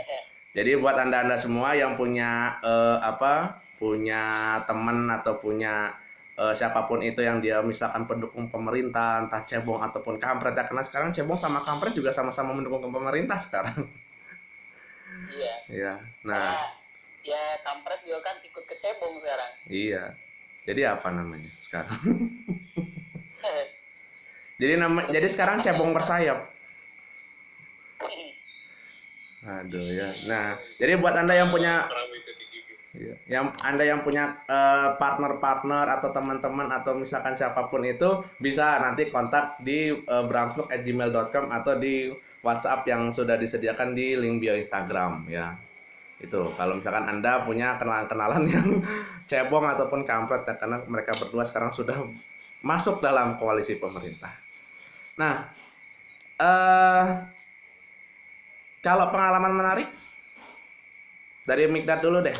[0.56, 3.60] Jadi buat anda-anda semua yang punya eh, apa?
[3.76, 5.92] Punya teman atau punya
[6.40, 10.64] eh, siapa pun itu yang dia misalkan pendukung pemerintah, entah cebong ataupun kampret ya.
[10.64, 13.84] Karena sekarang cebong sama kampret juga sama-sama mendukung pemerintah sekarang.
[15.28, 15.92] iya ya.
[16.24, 16.64] Nah, Karena
[17.20, 20.16] ya kampret juga kan ikut kecebong sekarang iya.
[20.64, 22.00] Jadi apa namanya sekarang?
[24.60, 26.52] Jadi nama jadi sekarang cebong bersayap.
[29.40, 30.08] Aduh ya.
[30.28, 31.88] Nah, jadi buat Anda yang punya
[32.90, 33.14] Iya.
[33.30, 39.06] yang Anda yang punya eh, partner-partner atau teman-teman atau misalkan siapa pun itu bisa nanti
[39.14, 42.10] kontak di uh, atau di
[42.42, 45.54] WhatsApp yang sudah disediakan di link bio Instagram ya.
[46.18, 48.68] Itu kalau misalkan Anda punya kenalan-kenalan yang
[49.30, 51.94] cebong ataupun kampret ya karena mereka berdua sekarang sudah
[52.58, 54.49] masuk dalam koalisi pemerintah.
[55.20, 55.52] Nah,
[56.40, 57.04] eh
[58.80, 59.88] kalau pengalaman menarik
[61.44, 62.32] dari Mikdad dulu deh.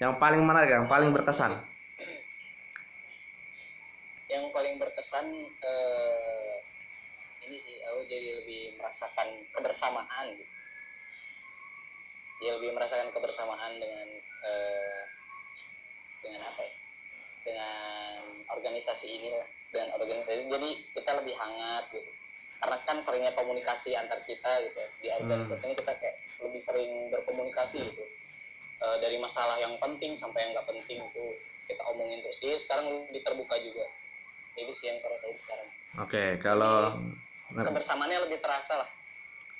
[0.00, 1.68] Yang paling menarik, yang paling berkesan.
[4.32, 6.56] yang paling berkesan eh,
[7.44, 10.40] ini sih aku jadi lebih merasakan kebersamaan.
[12.40, 15.02] Dia lebih merasakan kebersamaan dengan eh,
[16.24, 16.74] dengan apa ya?
[17.44, 18.20] Dengan
[18.56, 19.28] organisasi ini
[19.72, 20.46] dengan organisasi.
[20.46, 22.10] Jadi kita lebih hangat gitu.
[22.62, 24.80] Karena kan seringnya komunikasi antar kita gitu.
[25.02, 28.04] Di organisasi ini kita kayak lebih sering berkomunikasi gitu.
[28.82, 31.24] Eh, dari masalah yang penting sampai yang nggak penting itu
[31.66, 32.38] kita omongin terus.
[32.38, 33.86] Jadi sekarang lebih terbuka juga.
[34.54, 35.68] Itu sih yang rasain sekarang.
[36.04, 37.00] Oke, kalau
[37.52, 38.90] Kebersamaannya lebih terasa lah.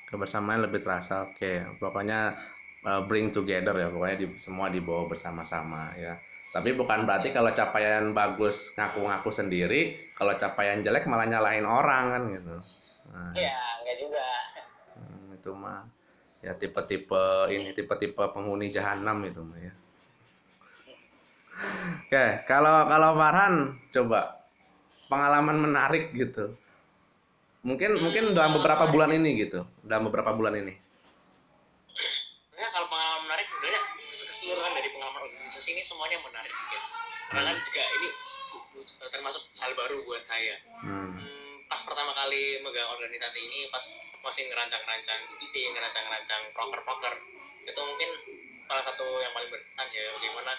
[0.08, 1.80] kebersamaan lebih terasa, oke.
[1.80, 2.36] Pokoknya
[2.84, 6.20] uh, bring together ya, pokoknya di, semua dibawa bersama-sama ya.
[6.52, 12.22] Tapi bukan berarti kalau capaian bagus ngaku-ngaku sendiri, kalau capaian jelek malah nyalahin orang kan
[12.28, 12.56] gitu.
[13.12, 14.26] Nah, Ya, enggak juga.
[15.00, 15.88] hmm, itu mah
[16.44, 19.72] ya tipe-tipe ini tipe-tipe penghuni jahanam itu mah ya.
[22.04, 23.54] Oke, kalau kalau Farhan
[23.88, 24.44] coba
[25.08, 26.52] pengalaman menarik gitu.
[27.62, 30.74] Mungkin mungkin dalam beberapa bulan ini gitu, dalam beberapa bulan ini.
[32.58, 36.80] Nah, kalau pengalaman menarik sebenarnya keseluruhan dari pengalaman organisasi ini semuanya menarik ya.
[37.34, 38.08] Karena kan juga ini
[39.10, 40.62] termasuk hal baru buat saya.
[40.78, 41.10] Hmm.
[41.18, 43.82] Hmm, pas pertama kali megang organisasi ini pas
[44.22, 47.18] masih ngerancang-rancang divisi, ngerancang-rancang proker-proker
[47.66, 48.10] itu mungkin
[48.70, 50.52] salah satu yang paling berkesan ya bagaimana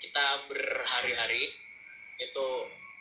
[0.00, 1.52] kita berhari-hari
[2.16, 2.46] itu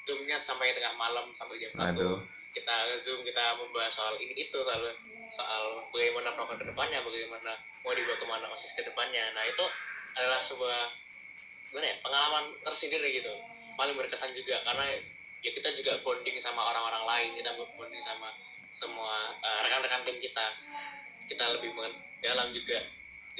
[0.04, 2.20] zoomnya sampai tengah malam sampai jam satu
[2.52, 4.92] kita zoom kita membahas soal ini itu soal
[5.36, 7.52] soal bagaimana proker ke depannya bagaimana
[7.84, 9.66] mau dibawa ke mana osis ke depannya nah itu
[10.16, 11.01] adalah sebuah
[11.72, 13.32] gimana ya pengalaman tersendiri gitu
[13.80, 14.86] paling berkesan juga karena
[15.40, 18.36] ya kita juga bonding sama orang-orang lain kita bonding sama
[18.76, 20.46] semua uh, rekan-rekan tim kita
[21.32, 22.84] kita lebih mendalam juga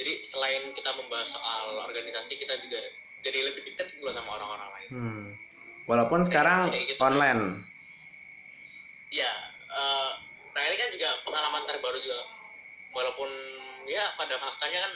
[0.00, 2.80] jadi selain kita membahas soal organisasi kita juga
[3.20, 5.32] jadi lebih dekat juga sama orang-orang lain Hmm.
[5.88, 7.00] Walaupun sekarang gitu.
[7.00, 7.58] online.
[9.08, 9.32] ya
[9.72, 10.10] eh,
[10.52, 12.28] nah ini kan juga pengalaman terbaru juga
[12.92, 13.28] walaupun
[13.88, 14.92] ya pada faktanya kan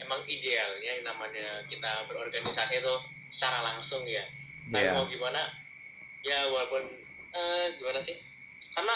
[0.00, 2.94] emang idealnya yang namanya kita berorganisasi itu
[3.30, 4.24] secara langsung ya.
[4.70, 4.92] Tapi Iya.
[4.96, 5.42] mau gimana?
[6.20, 6.84] Ya walaupun
[7.30, 8.18] eh, gimana sih?
[8.74, 8.94] Karena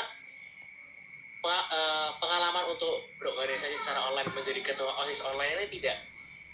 [1.44, 5.96] eh, pengalaman untuk berorganisasi secara online menjadi ketua osis online ini tidak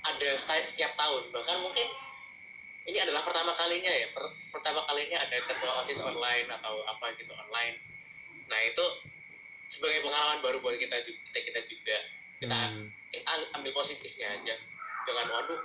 [0.04, 1.30] ada setiap tahun.
[1.30, 1.88] Bahkan mungkin
[2.88, 4.08] ini adalah pertama kalinya ya.
[4.10, 7.78] Per- pertama kalinya ada ketua osis online atau apa gitu online.
[8.50, 8.84] Nah itu
[9.70, 11.96] sebagai pengalaman baru buat kita kita, kita juga
[12.40, 12.88] kita Hmm.
[13.12, 14.54] kita ambil positifnya aja
[15.04, 15.60] jangan waduh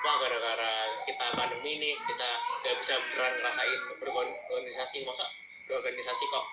[0.00, 0.74] wah gara-gara
[1.06, 2.28] kita pandemi ini kita
[2.66, 5.22] nggak bisa beran ngerasain berorganisasi masa
[5.70, 6.44] berorganisasi kok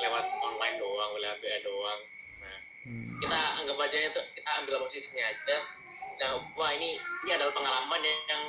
[0.00, 2.00] lewat online doang lewat BA doang
[2.40, 2.58] nah
[2.88, 3.20] Hmm.
[3.20, 5.56] kita anggap aja itu kita ambil posisinya aja
[6.24, 8.42] nah wah ini ini adalah pengalaman yang, yang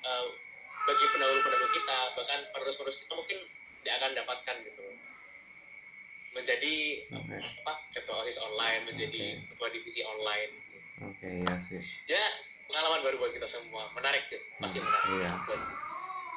[0.00, 0.26] eh,
[0.86, 3.38] bagi pendahulu-pendahulu kita bahkan penerus-penerus kita mungkin
[3.84, 4.82] tidak akan dapatkan gitu
[6.36, 6.74] menjadi
[7.10, 7.36] Oke.
[7.36, 9.48] apa ketua osis online menjadi Oke.
[9.50, 10.52] ketua divisi online.
[11.02, 11.80] Oke, iya sih.
[12.06, 12.20] ya
[12.66, 13.88] pengalaman baru buat kita semua.
[13.90, 15.08] Menarik tuh pasti Hmm, menarik.
[15.16, 15.32] iya.
[15.42, 15.68] Buat-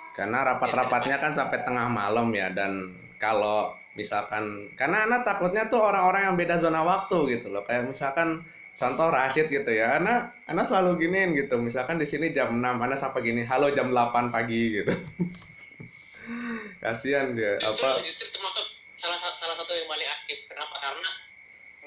[0.10, 6.28] Karena rapat-rapatnya kan sampai tengah malam ya dan kalau misalkan karena anak takutnya tuh orang-orang
[6.28, 7.64] yang beda zona waktu gitu loh.
[7.64, 8.44] Kayak misalkan
[8.76, 9.96] contoh Rashid gitu ya.
[9.96, 11.56] Anak anak selalu giniin gitu.
[11.56, 14.92] Misalkan di sini jam 6 anak sampai gini halo jam 8 pagi gitu.
[16.84, 17.58] Kasihan dia.
[17.60, 18.04] Justru apa?
[18.04, 18.66] justru termasuk
[19.00, 20.44] salah sa- salah satu yang paling aktif.
[20.52, 20.76] Kenapa?
[20.78, 21.10] Karena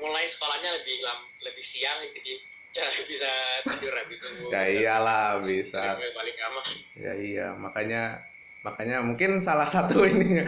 [0.00, 2.40] mulai sekolahnya lebih lam, lebih siang jadi
[3.12, 3.28] bisa
[3.68, 4.48] tidur habis subuh.
[4.48, 6.00] Ya iyalah bisa.
[6.00, 6.64] Balik kamar
[6.96, 8.24] ya iya makanya
[8.64, 10.40] makanya mungkin salah satu ini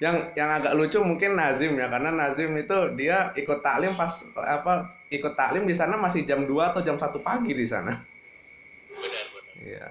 [0.00, 4.08] yang yang agak lucu mungkin Nazim ya karena Nazim itu dia ikut taklim pas
[4.40, 7.92] apa ikut taklim di sana masih jam 2 atau jam 1 pagi di sana.
[8.88, 9.54] Benar benar.
[9.60, 9.86] Iya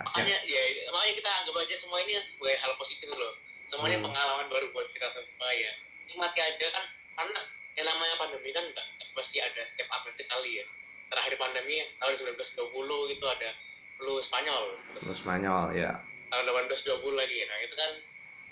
[0.00, 0.62] makanya ya
[0.92, 3.32] makanya kita anggap aja semua ini sebagai hal positif loh
[3.70, 4.10] semuanya Hmm.
[4.10, 5.72] pengalaman baru buat kita semua ya.
[6.10, 7.40] Nikmati aja kan karena
[7.78, 10.66] yang namanya pandemi kan nggak nggak pasti ada step update kali ya.
[11.06, 13.50] Terakhir pandemi tahun 1920 itu ada
[13.94, 14.74] flu Spanyol.
[14.90, 16.02] Terus terus Spanyol ya.
[16.34, 17.38] Tahun 1820 lagi.
[17.46, 17.90] Nah itu kan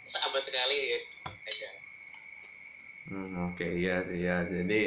[0.06, 1.70] seabad sekali ya aja.
[3.10, 3.66] Hmm, oke.
[3.66, 4.36] Iya sih ya.
[4.46, 4.82] Jadi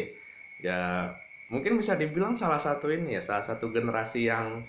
[0.63, 0.79] ya
[1.51, 4.63] mungkin bisa dibilang salah satu ini ya, salah satu generasi yang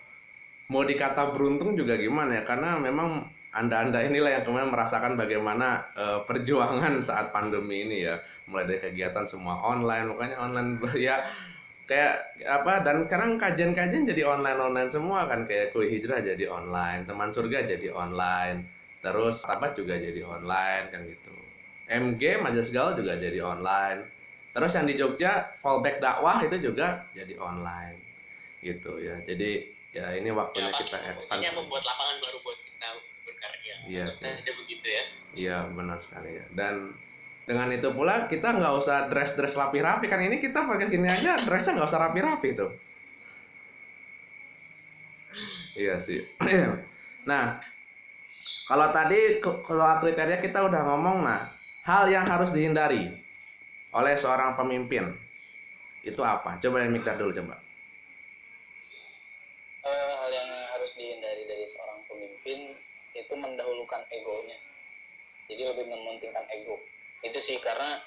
[0.70, 2.42] mau dikata beruntung juga gimana ya?
[2.46, 8.16] Karena memang anda-anda inilah yang kemudian merasakan bagaimana eh, perjuangan saat pandemi ini ya.
[8.48, 11.22] Mulai dari kegiatan semua online, makanya online ya
[11.86, 17.28] kayak apa dan sekarang kajian-kajian jadi online-online semua kan kayak kue hijrah jadi online, teman
[17.28, 18.64] surga jadi online,
[19.04, 21.32] terus sahabat juga jadi online kan gitu.
[21.92, 24.08] MG Majas Gaul juga jadi online.
[24.52, 28.00] Terus yang di Jogja fallback dakwah itu juga jadi online.
[28.64, 29.16] Gitu ya.
[29.28, 29.50] Jadi
[29.92, 31.28] ya ini waktunya ya, kita advance.
[31.28, 32.88] intinya membuat lapangan baru buat kita
[33.42, 34.30] berkarya Iya Menurut sih.
[34.30, 36.44] ada begitu ya Iya benar sekali ya.
[36.52, 36.92] Dan
[37.42, 41.80] dengan itu pula kita nggak usah dress-dress rapi-rapi kan ini kita pakai gini aja dressnya
[41.80, 42.70] nggak usah rapi-rapi tuh.
[45.72, 46.20] Iya sih.
[47.30, 47.56] nah,
[48.68, 51.48] kalau tadi kalau kriteria kita udah ngomong nah,
[51.88, 53.08] hal yang harus dihindari
[53.96, 55.16] oleh seorang pemimpin
[56.04, 56.60] itu apa?
[56.60, 57.56] Coba dari Mikdad dulu coba.
[63.22, 64.58] Itu mendahulukan egonya.
[65.46, 66.78] Jadi lebih mementingkan ego.
[67.22, 68.02] Itu sih karena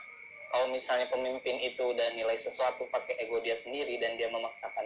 [0.51, 4.85] kalau misalnya pemimpin itu udah nilai sesuatu pakai ego dia sendiri dan dia memaksakan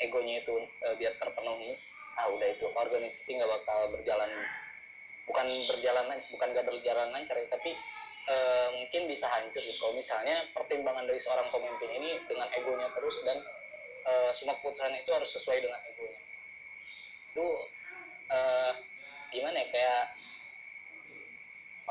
[0.00, 0.54] egonya itu
[0.84, 1.76] eh, biar terpenuhi
[2.16, 2.66] ah udah itu.
[2.72, 4.30] Organisasi nggak bakal berjalan
[5.30, 7.70] bukan berjalan lan- bukan gak berjalan lancar ya tapi
[8.26, 9.78] eh, mungkin bisa hancur gitu.
[9.78, 13.38] Kalau misalnya pertimbangan dari seorang pemimpin ini dengan egonya terus dan
[14.10, 16.20] eh, semua keputusan itu harus sesuai dengan egonya.
[17.30, 17.46] Itu
[18.34, 18.72] eh,
[19.30, 20.02] gimana ya kayak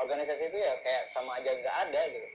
[0.00, 2.28] organisasi itu ya kayak sama aja nggak ada gitu.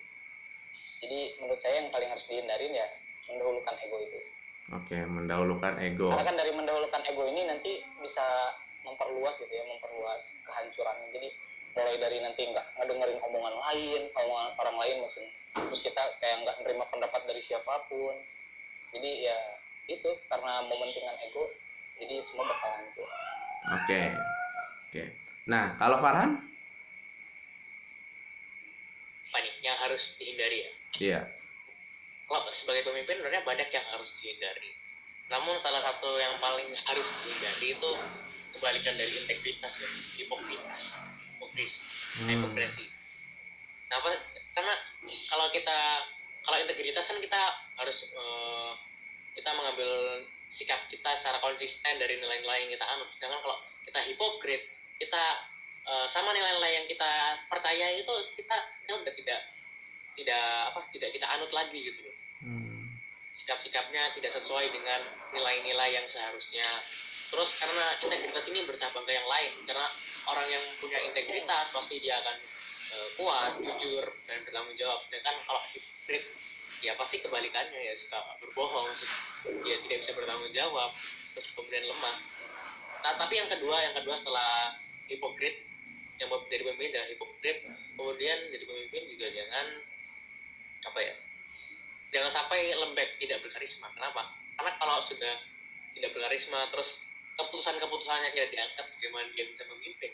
[1.02, 2.88] Jadi menurut saya yang paling harus dihindarin ya
[3.32, 4.20] mendahulukan ego itu.
[4.74, 6.10] Oke, mendahulukan ego.
[6.10, 8.26] karena kan dari mendahulukan ego ini nanti bisa
[8.86, 11.30] memperluas gitu ya memperluas kehancurannya jadi
[11.74, 15.32] mulai dari nanti nggak ngedengerin omongan lain omongan orang lain maksudnya.
[15.56, 18.14] Terus kita kayak nggak menerima pendapat dari siapa pun.
[18.94, 19.38] Jadi ya
[19.86, 21.46] itu karena mementingkan ego
[21.96, 23.10] jadi semua bakal hancur
[23.66, 24.02] Oke.
[24.96, 25.12] Oke.
[25.52, 26.40] Nah, kalau Farhan?
[29.26, 31.20] apa nih yang harus dihindari ya Iya.
[32.30, 34.72] kalau sebagai pemimpin sebenarnya banyak yang harus dihindari
[35.28, 37.92] namun salah satu yang paling harus dihindari itu
[38.56, 39.90] kebalikan dari integritas ya
[40.24, 40.96] hipokritas
[41.36, 41.74] hipokris
[42.16, 42.32] Hmm.
[42.32, 42.88] hipokrisi
[43.92, 44.24] kenapa
[44.56, 44.74] karena
[45.28, 45.78] kalau kita
[46.48, 47.42] kalau integritas kan kita
[47.76, 48.72] harus eh,
[49.36, 54.64] kita mengambil sikap kita secara konsisten dari nilai-nilai yang kita anut sedangkan kalau kita hipokrit
[55.00, 55.24] kita
[55.86, 59.40] eh, sama nilai-nilai yang kita percaya itu kita kita udah tidak
[60.16, 62.16] tidak apa tidak kita anut lagi gitu loh.
[62.46, 62.88] Hmm.
[63.36, 65.02] sikap-sikapnya tidak sesuai dengan
[65.36, 66.64] nilai-nilai yang seharusnya.
[67.28, 69.88] Terus karena integritas ini bercabang ke yang lain karena
[70.32, 72.38] orang yang punya integritas pasti dia akan
[72.96, 75.04] eh, kuat jujur dan bertanggung jawab.
[75.04, 76.24] Sedangkan kalau hipokrit
[76.86, 78.88] ya pasti kebalikannya ya suka berbohong
[79.66, 80.94] dia tidak bisa bertanggung jawab
[81.34, 82.18] terus kemudian lemah.
[83.02, 84.78] Nah tapi yang kedua yang kedua setelah
[85.10, 85.56] hipokrit
[86.16, 87.58] yang mau jadi pemimpin jangan hipokrit
[88.00, 89.66] kemudian jadi pemimpin juga jangan
[90.86, 91.16] apa ya
[92.16, 93.92] jangan sampai lembek tidak berkarisma.
[93.92, 94.32] Kenapa?
[94.56, 95.36] Karena kalau sudah
[96.00, 97.04] tidak berkarisma terus
[97.36, 100.12] keputusan-keputusannya tidak diangkat bagaimana dia bisa memimpin?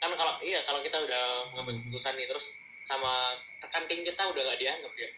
[0.00, 2.56] Kan kalau iya kalau kita udah mengambil keputusan nih terus
[2.88, 5.10] sama rekan tim kita udah nggak dianggap ya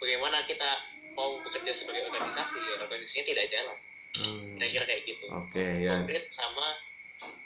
[0.00, 0.70] bagaimana kita
[1.18, 2.58] mau bekerja sebagai organisasi?
[2.62, 3.78] Ya organisasinya tidak jalan.
[4.14, 4.54] Hmm.
[4.62, 5.26] kira-kira kayak gitu.
[5.26, 5.98] Oke, ya.
[5.98, 6.78] konkret sama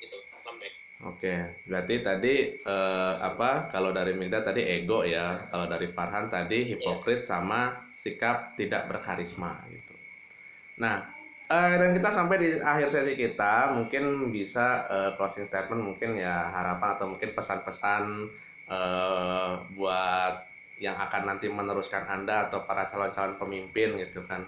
[0.00, 0.72] itu lembek
[1.06, 3.70] Oke, berarti tadi eh, apa?
[3.70, 9.62] Kalau dari Migda tadi ego ya, kalau dari Farhan tadi hipokrit sama sikap tidak berkarisma
[9.70, 9.94] gitu.
[10.82, 11.06] Nah,
[11.46, 16.50] eh, dan kita sampai di akhir sesi kita, mungkin bisa eh, closing statement, mungkin ya
[16.50, 18.04] harapan atau mungkin pesan-pesan
[18.66, 20.34] eh, buat
[20.82, 24.46] yang akan nanti meneruskan anda atau para calon-calon pemimpin gitu kan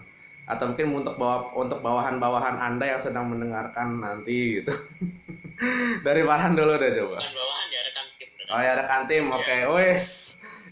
[0.51, 4.75] atau mungkin untuk bawa untuk bawahan-bawahan anda yang sedang mendengarkan nanti gitu.
[6.07, 7.23] Dari Farhan dulu deh coba.
[7.23, 8.51] Bukan bawahan ya rekan tim rekan.
[8.51, 9.25] oh ya rekan tim.
[9.31, 10.07] Oke wes.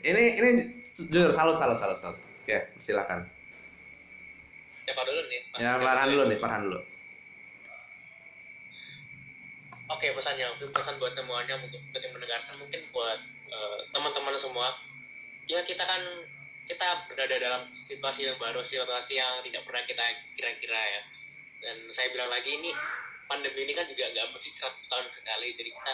[0.02, 0.50] Ini ini
[0.98, 2.18] jujur salut salut salut salut.
[2.42, 3.30] Oke silakan.
[4.82, 5.40] Siapa dulu nih?
[5.62, 6.22] Ya Farhan dulu.
[6.26, 6.30] ya?
[6.34, 6.80] nih Farhan dulu.
[9.88, 14.74] Oke pesannya mungkin pesan buat semuanya mungkin buat yang mendengarkan mungkin buat eh, teman-teman semua.
[15.46, 16.02] Ya kita kan
[16.68, 20.04] kita berada dalam situasi yang baru situasi yang tidak pernah kita
[20.36, 21.02] kira-kira ya.
[21.64, 22.70] Dan saya bilang lagi ini
[23.26, 25.56] pandemi ini kan juga nggak mesti 100 tahun sekali.
[25.56, 25.92] Jadi kita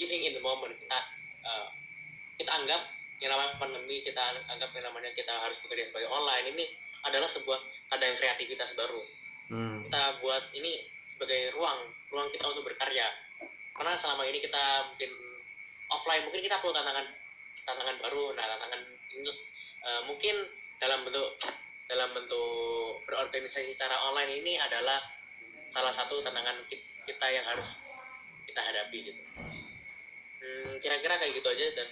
[0.00, 0.72] living in the moment.
[0.74, 0.98] Kita
[1.44, 1.68] eh,
[2.40, 2.82] kita anggap
[3.22, 6.64] yang namanya pandemi kita anggap yang namanya kita harus bekerja sebagai online ini
[7.06, 7.60] adalah sebuah
[7.94, 9.00] ada yang kreativitas baru.
[9.44, 9.84] Hmm.
[9.84, 13.06] kita buat ini sebagai ruang ruang kita untuk berkarya.
[13.76, 15.12] Karena selama ini kita mungkin
[15.92, 17.06] offline mungkin kita perlu tantangan
[17.68, 18.32] tantangan baru.
[18.32, 18.80] Nah tantangan
[19.12, 19.30] ini
[19.84, 20.34] eh, mungkin
[20.76, 21.28] dalam bentuk
[21.84, 24.98] dalam bentuk berorganisasi secara online ini adalah
[25.68, 27.76] salah satu tantangan ki- kita yang harus
[28.44, 29.22] kita hadapi gitu.
[30.40, 31.88] Hmm, kira-kira kayak gitu aja dan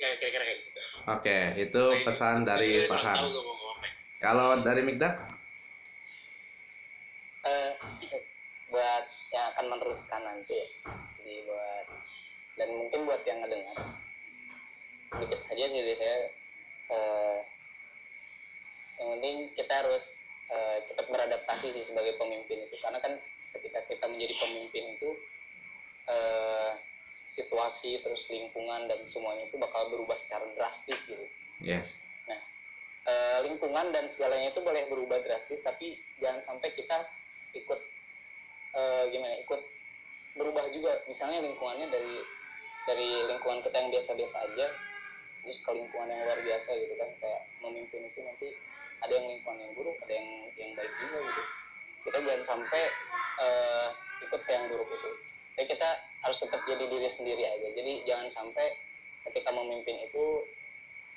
[0.00, 0.80] ya kira-kira kayak gitu.
[1.06, 3.14] Oke itu pesan dari Farhan.
[3.20, 3.86] mau ngomong apa.
[4.18, 5.14] kalau dari Mikdad
[7.40, 7.72] Eh,
[8.68, 10.66] buat yang akan meneruskan nanti ya.
[11.16, 11.86] jadi buat
[12.54, 13.76] dan mungkin buat yang ngedengar
[15.18, 16.18] dikit aja sih dari saya
[16.90, 17.38] eh,
[19.00, 20.04] yang penting kita harus
[20.52, 22.76] eh, cepat beradaptasi sih sebagai pemimpin itu.
[22.78, 23.18] Karena kan
[23.58, 25.10] ketika kita menjadi pemimpin itu
[26.06, 26.72] eh,
[27.30, 31.26] situasi terus lingkungan dan semuanya itu bakal berubah secara drastis gitu.
[31.58, 31.98] Yes.
[33.10, 37.08] Eh, lingkungan dan segalanya itu boleh berubah drastis tapi jangan sampai kita
[37.56, 37.80] ikut
[38.76, 39.60] eh, gimana ikut
[40.36, 41.00] berubah juga.
[41.08, 42.16] Misalnya lingkungannya dari
[42.84, 44.66] dari lingkungan kita yang biasa-biasa aja
[45.44, 48.48] terus ke lingkungan yang luar biasa gitu kan kayak memimpin itu nanti
[49.00, 50.28] ada yang lingkungan yang buruk ada yang
[50.60, 51.42] yang baik juga gitu.
[52.00, 52.82] Kita jangan sampai
[53.40, 53.88] eh,
[54.28, 55.10] ikut ke yang buruk itu.
[55.56, 55.88] Tapi kita
[56.24, 57.68] harus tetap jadi diri sendiri aja.
[57.76, 58.76] Jadi jangan sampai
[59.28, 60.44] ketika memimpin itu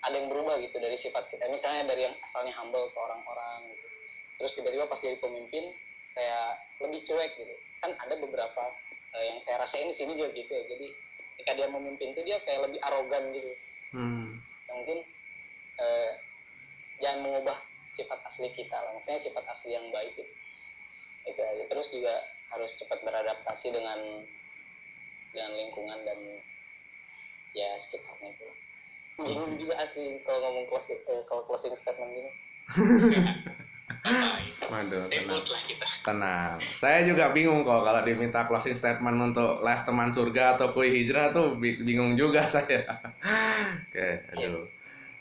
[0.04, 1.48] ada yang berubah gitu dari sifat kita.
[1.48, 3.88] Misalnya dari yang asalnya humble ke orang-orang gitu.
[4.40, 5.72] Terus tiba-tiba pas jadi pemimpin
[6.16, 7.56] kayak lebih cuek gitu.
[7.80, 8.64] Kan ada beberapa
[9.16, 10.64] eh, yang saya rasain di sini juga gitu ya.
[10.68, 10.88] Jadi
[11.36, 13.52] ketika dia memimpin tuh dia kayak lebih arogan gitu
[13.94, 14.42] hmm.
[14.74, 15.00] Mungkin
[15.80, 16.12] eh,
[17.00, 18.92] jangan mengubah sifat asli kita lah.
[18.98, 20.34] Maksudnya sifat asli yang baik gitu
[21.24, 21.64] itu aja.
[21.72, 22.14] Terus juga
[22.52, 24.00] harus cepat beradaptasi dengan
[25.34, 26.20] dengan lingkungan dan
[27.58, 28.48] ya sekitarnya itu
[29.18, 32.32] bingung juga asli kalau ngomong closing eh, kalau closing statement gini
[34.72, 35.12] waduh tenang.
[35.12, 40.10] Debut lah kita tenang saya juga bingung kok kalau diminta closing statement untuk live teman
[40.12, 42.84] surga atau kue hijrah tuh bi- bingung juga saya
[43.90, 44.68] oke aduh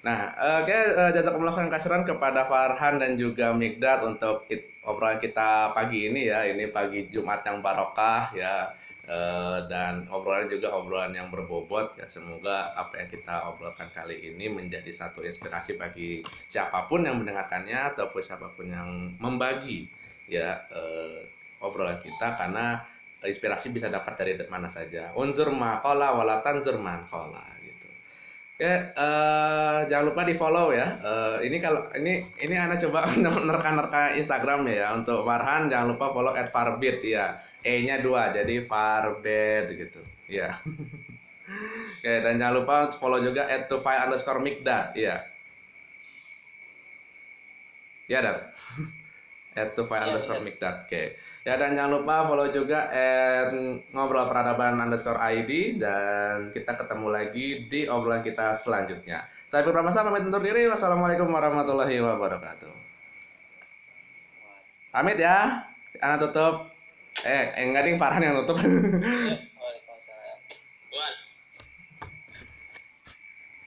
[0.06, 4.46] Nah, oke, eh, jazakumullah khairan kasiran kepada Farhan dan juga Mikdad untuk
[4.86, 6.46] obrolan kita pagi ini ya.
[6.46, 8.70] Ini pagi Jumat yang barokah ya.
[9.02, 12.06] Eh, dan obrolan juga obrolan yang berbobot ya.
[12.06, 17.98] Semoga apa yang kita obrolkan kali ini menjadi satu inspirasi bagi siapa pun yang mendengarkannya
[17.98, 19.90] ataupun siapa pun yang membagi
[20.30, 21.26] ya eh,
[21.58, 22.78] obrolan kita karena
[23.26, 25.10] inspirasi bisa dapat dari mana saja.
[25.18, 27.90] Unzur maqala wala tanzur man qala gitu.
[28.54, 30.86] Oke, eh, jangan lupa di follow ya.
[31.02, 33.10] Eh, ini kalau ini ini Anda coba
[33.50, 37.50] nerka-nerka Instagram ya untuk Farhan jangan lupa follow at @farbit ya.
[37.62, 40.00] E-nya dua jadi farbit gitu.
[40.26, 40.50] Ya.
[41.98, 44.94] Oke, dan jangan lupa follow juga at tufai underscore mikdad.
[44.98, 45.22] Iya.
[48.10, 48.36] Ya, dan
[49.60, 50.48] at tufai Iya, underscore benar.
[50.48, 50.74] mikdad.
[50.88, 51.02] Oke.
[51.42, 53.50] Ya, dan jangan lupa follow juga at
[53.94, 59.26] ngobrol peradaban underscore ID dan kita ketemu lagi di obrolan kita selanjutnya.
[59.52, 60.64] Saya Fikri Pramasa pamit undur diri.
[60.72, 62.72] Wassalamualaikum warahmatullahi wabarakatuh.
[64.96, 65.68] Pamit ya.
[66.00, 66.71] Anak tutup.
[67.20, 68.56] Eh, eh enggak ding Farhan yang tutup.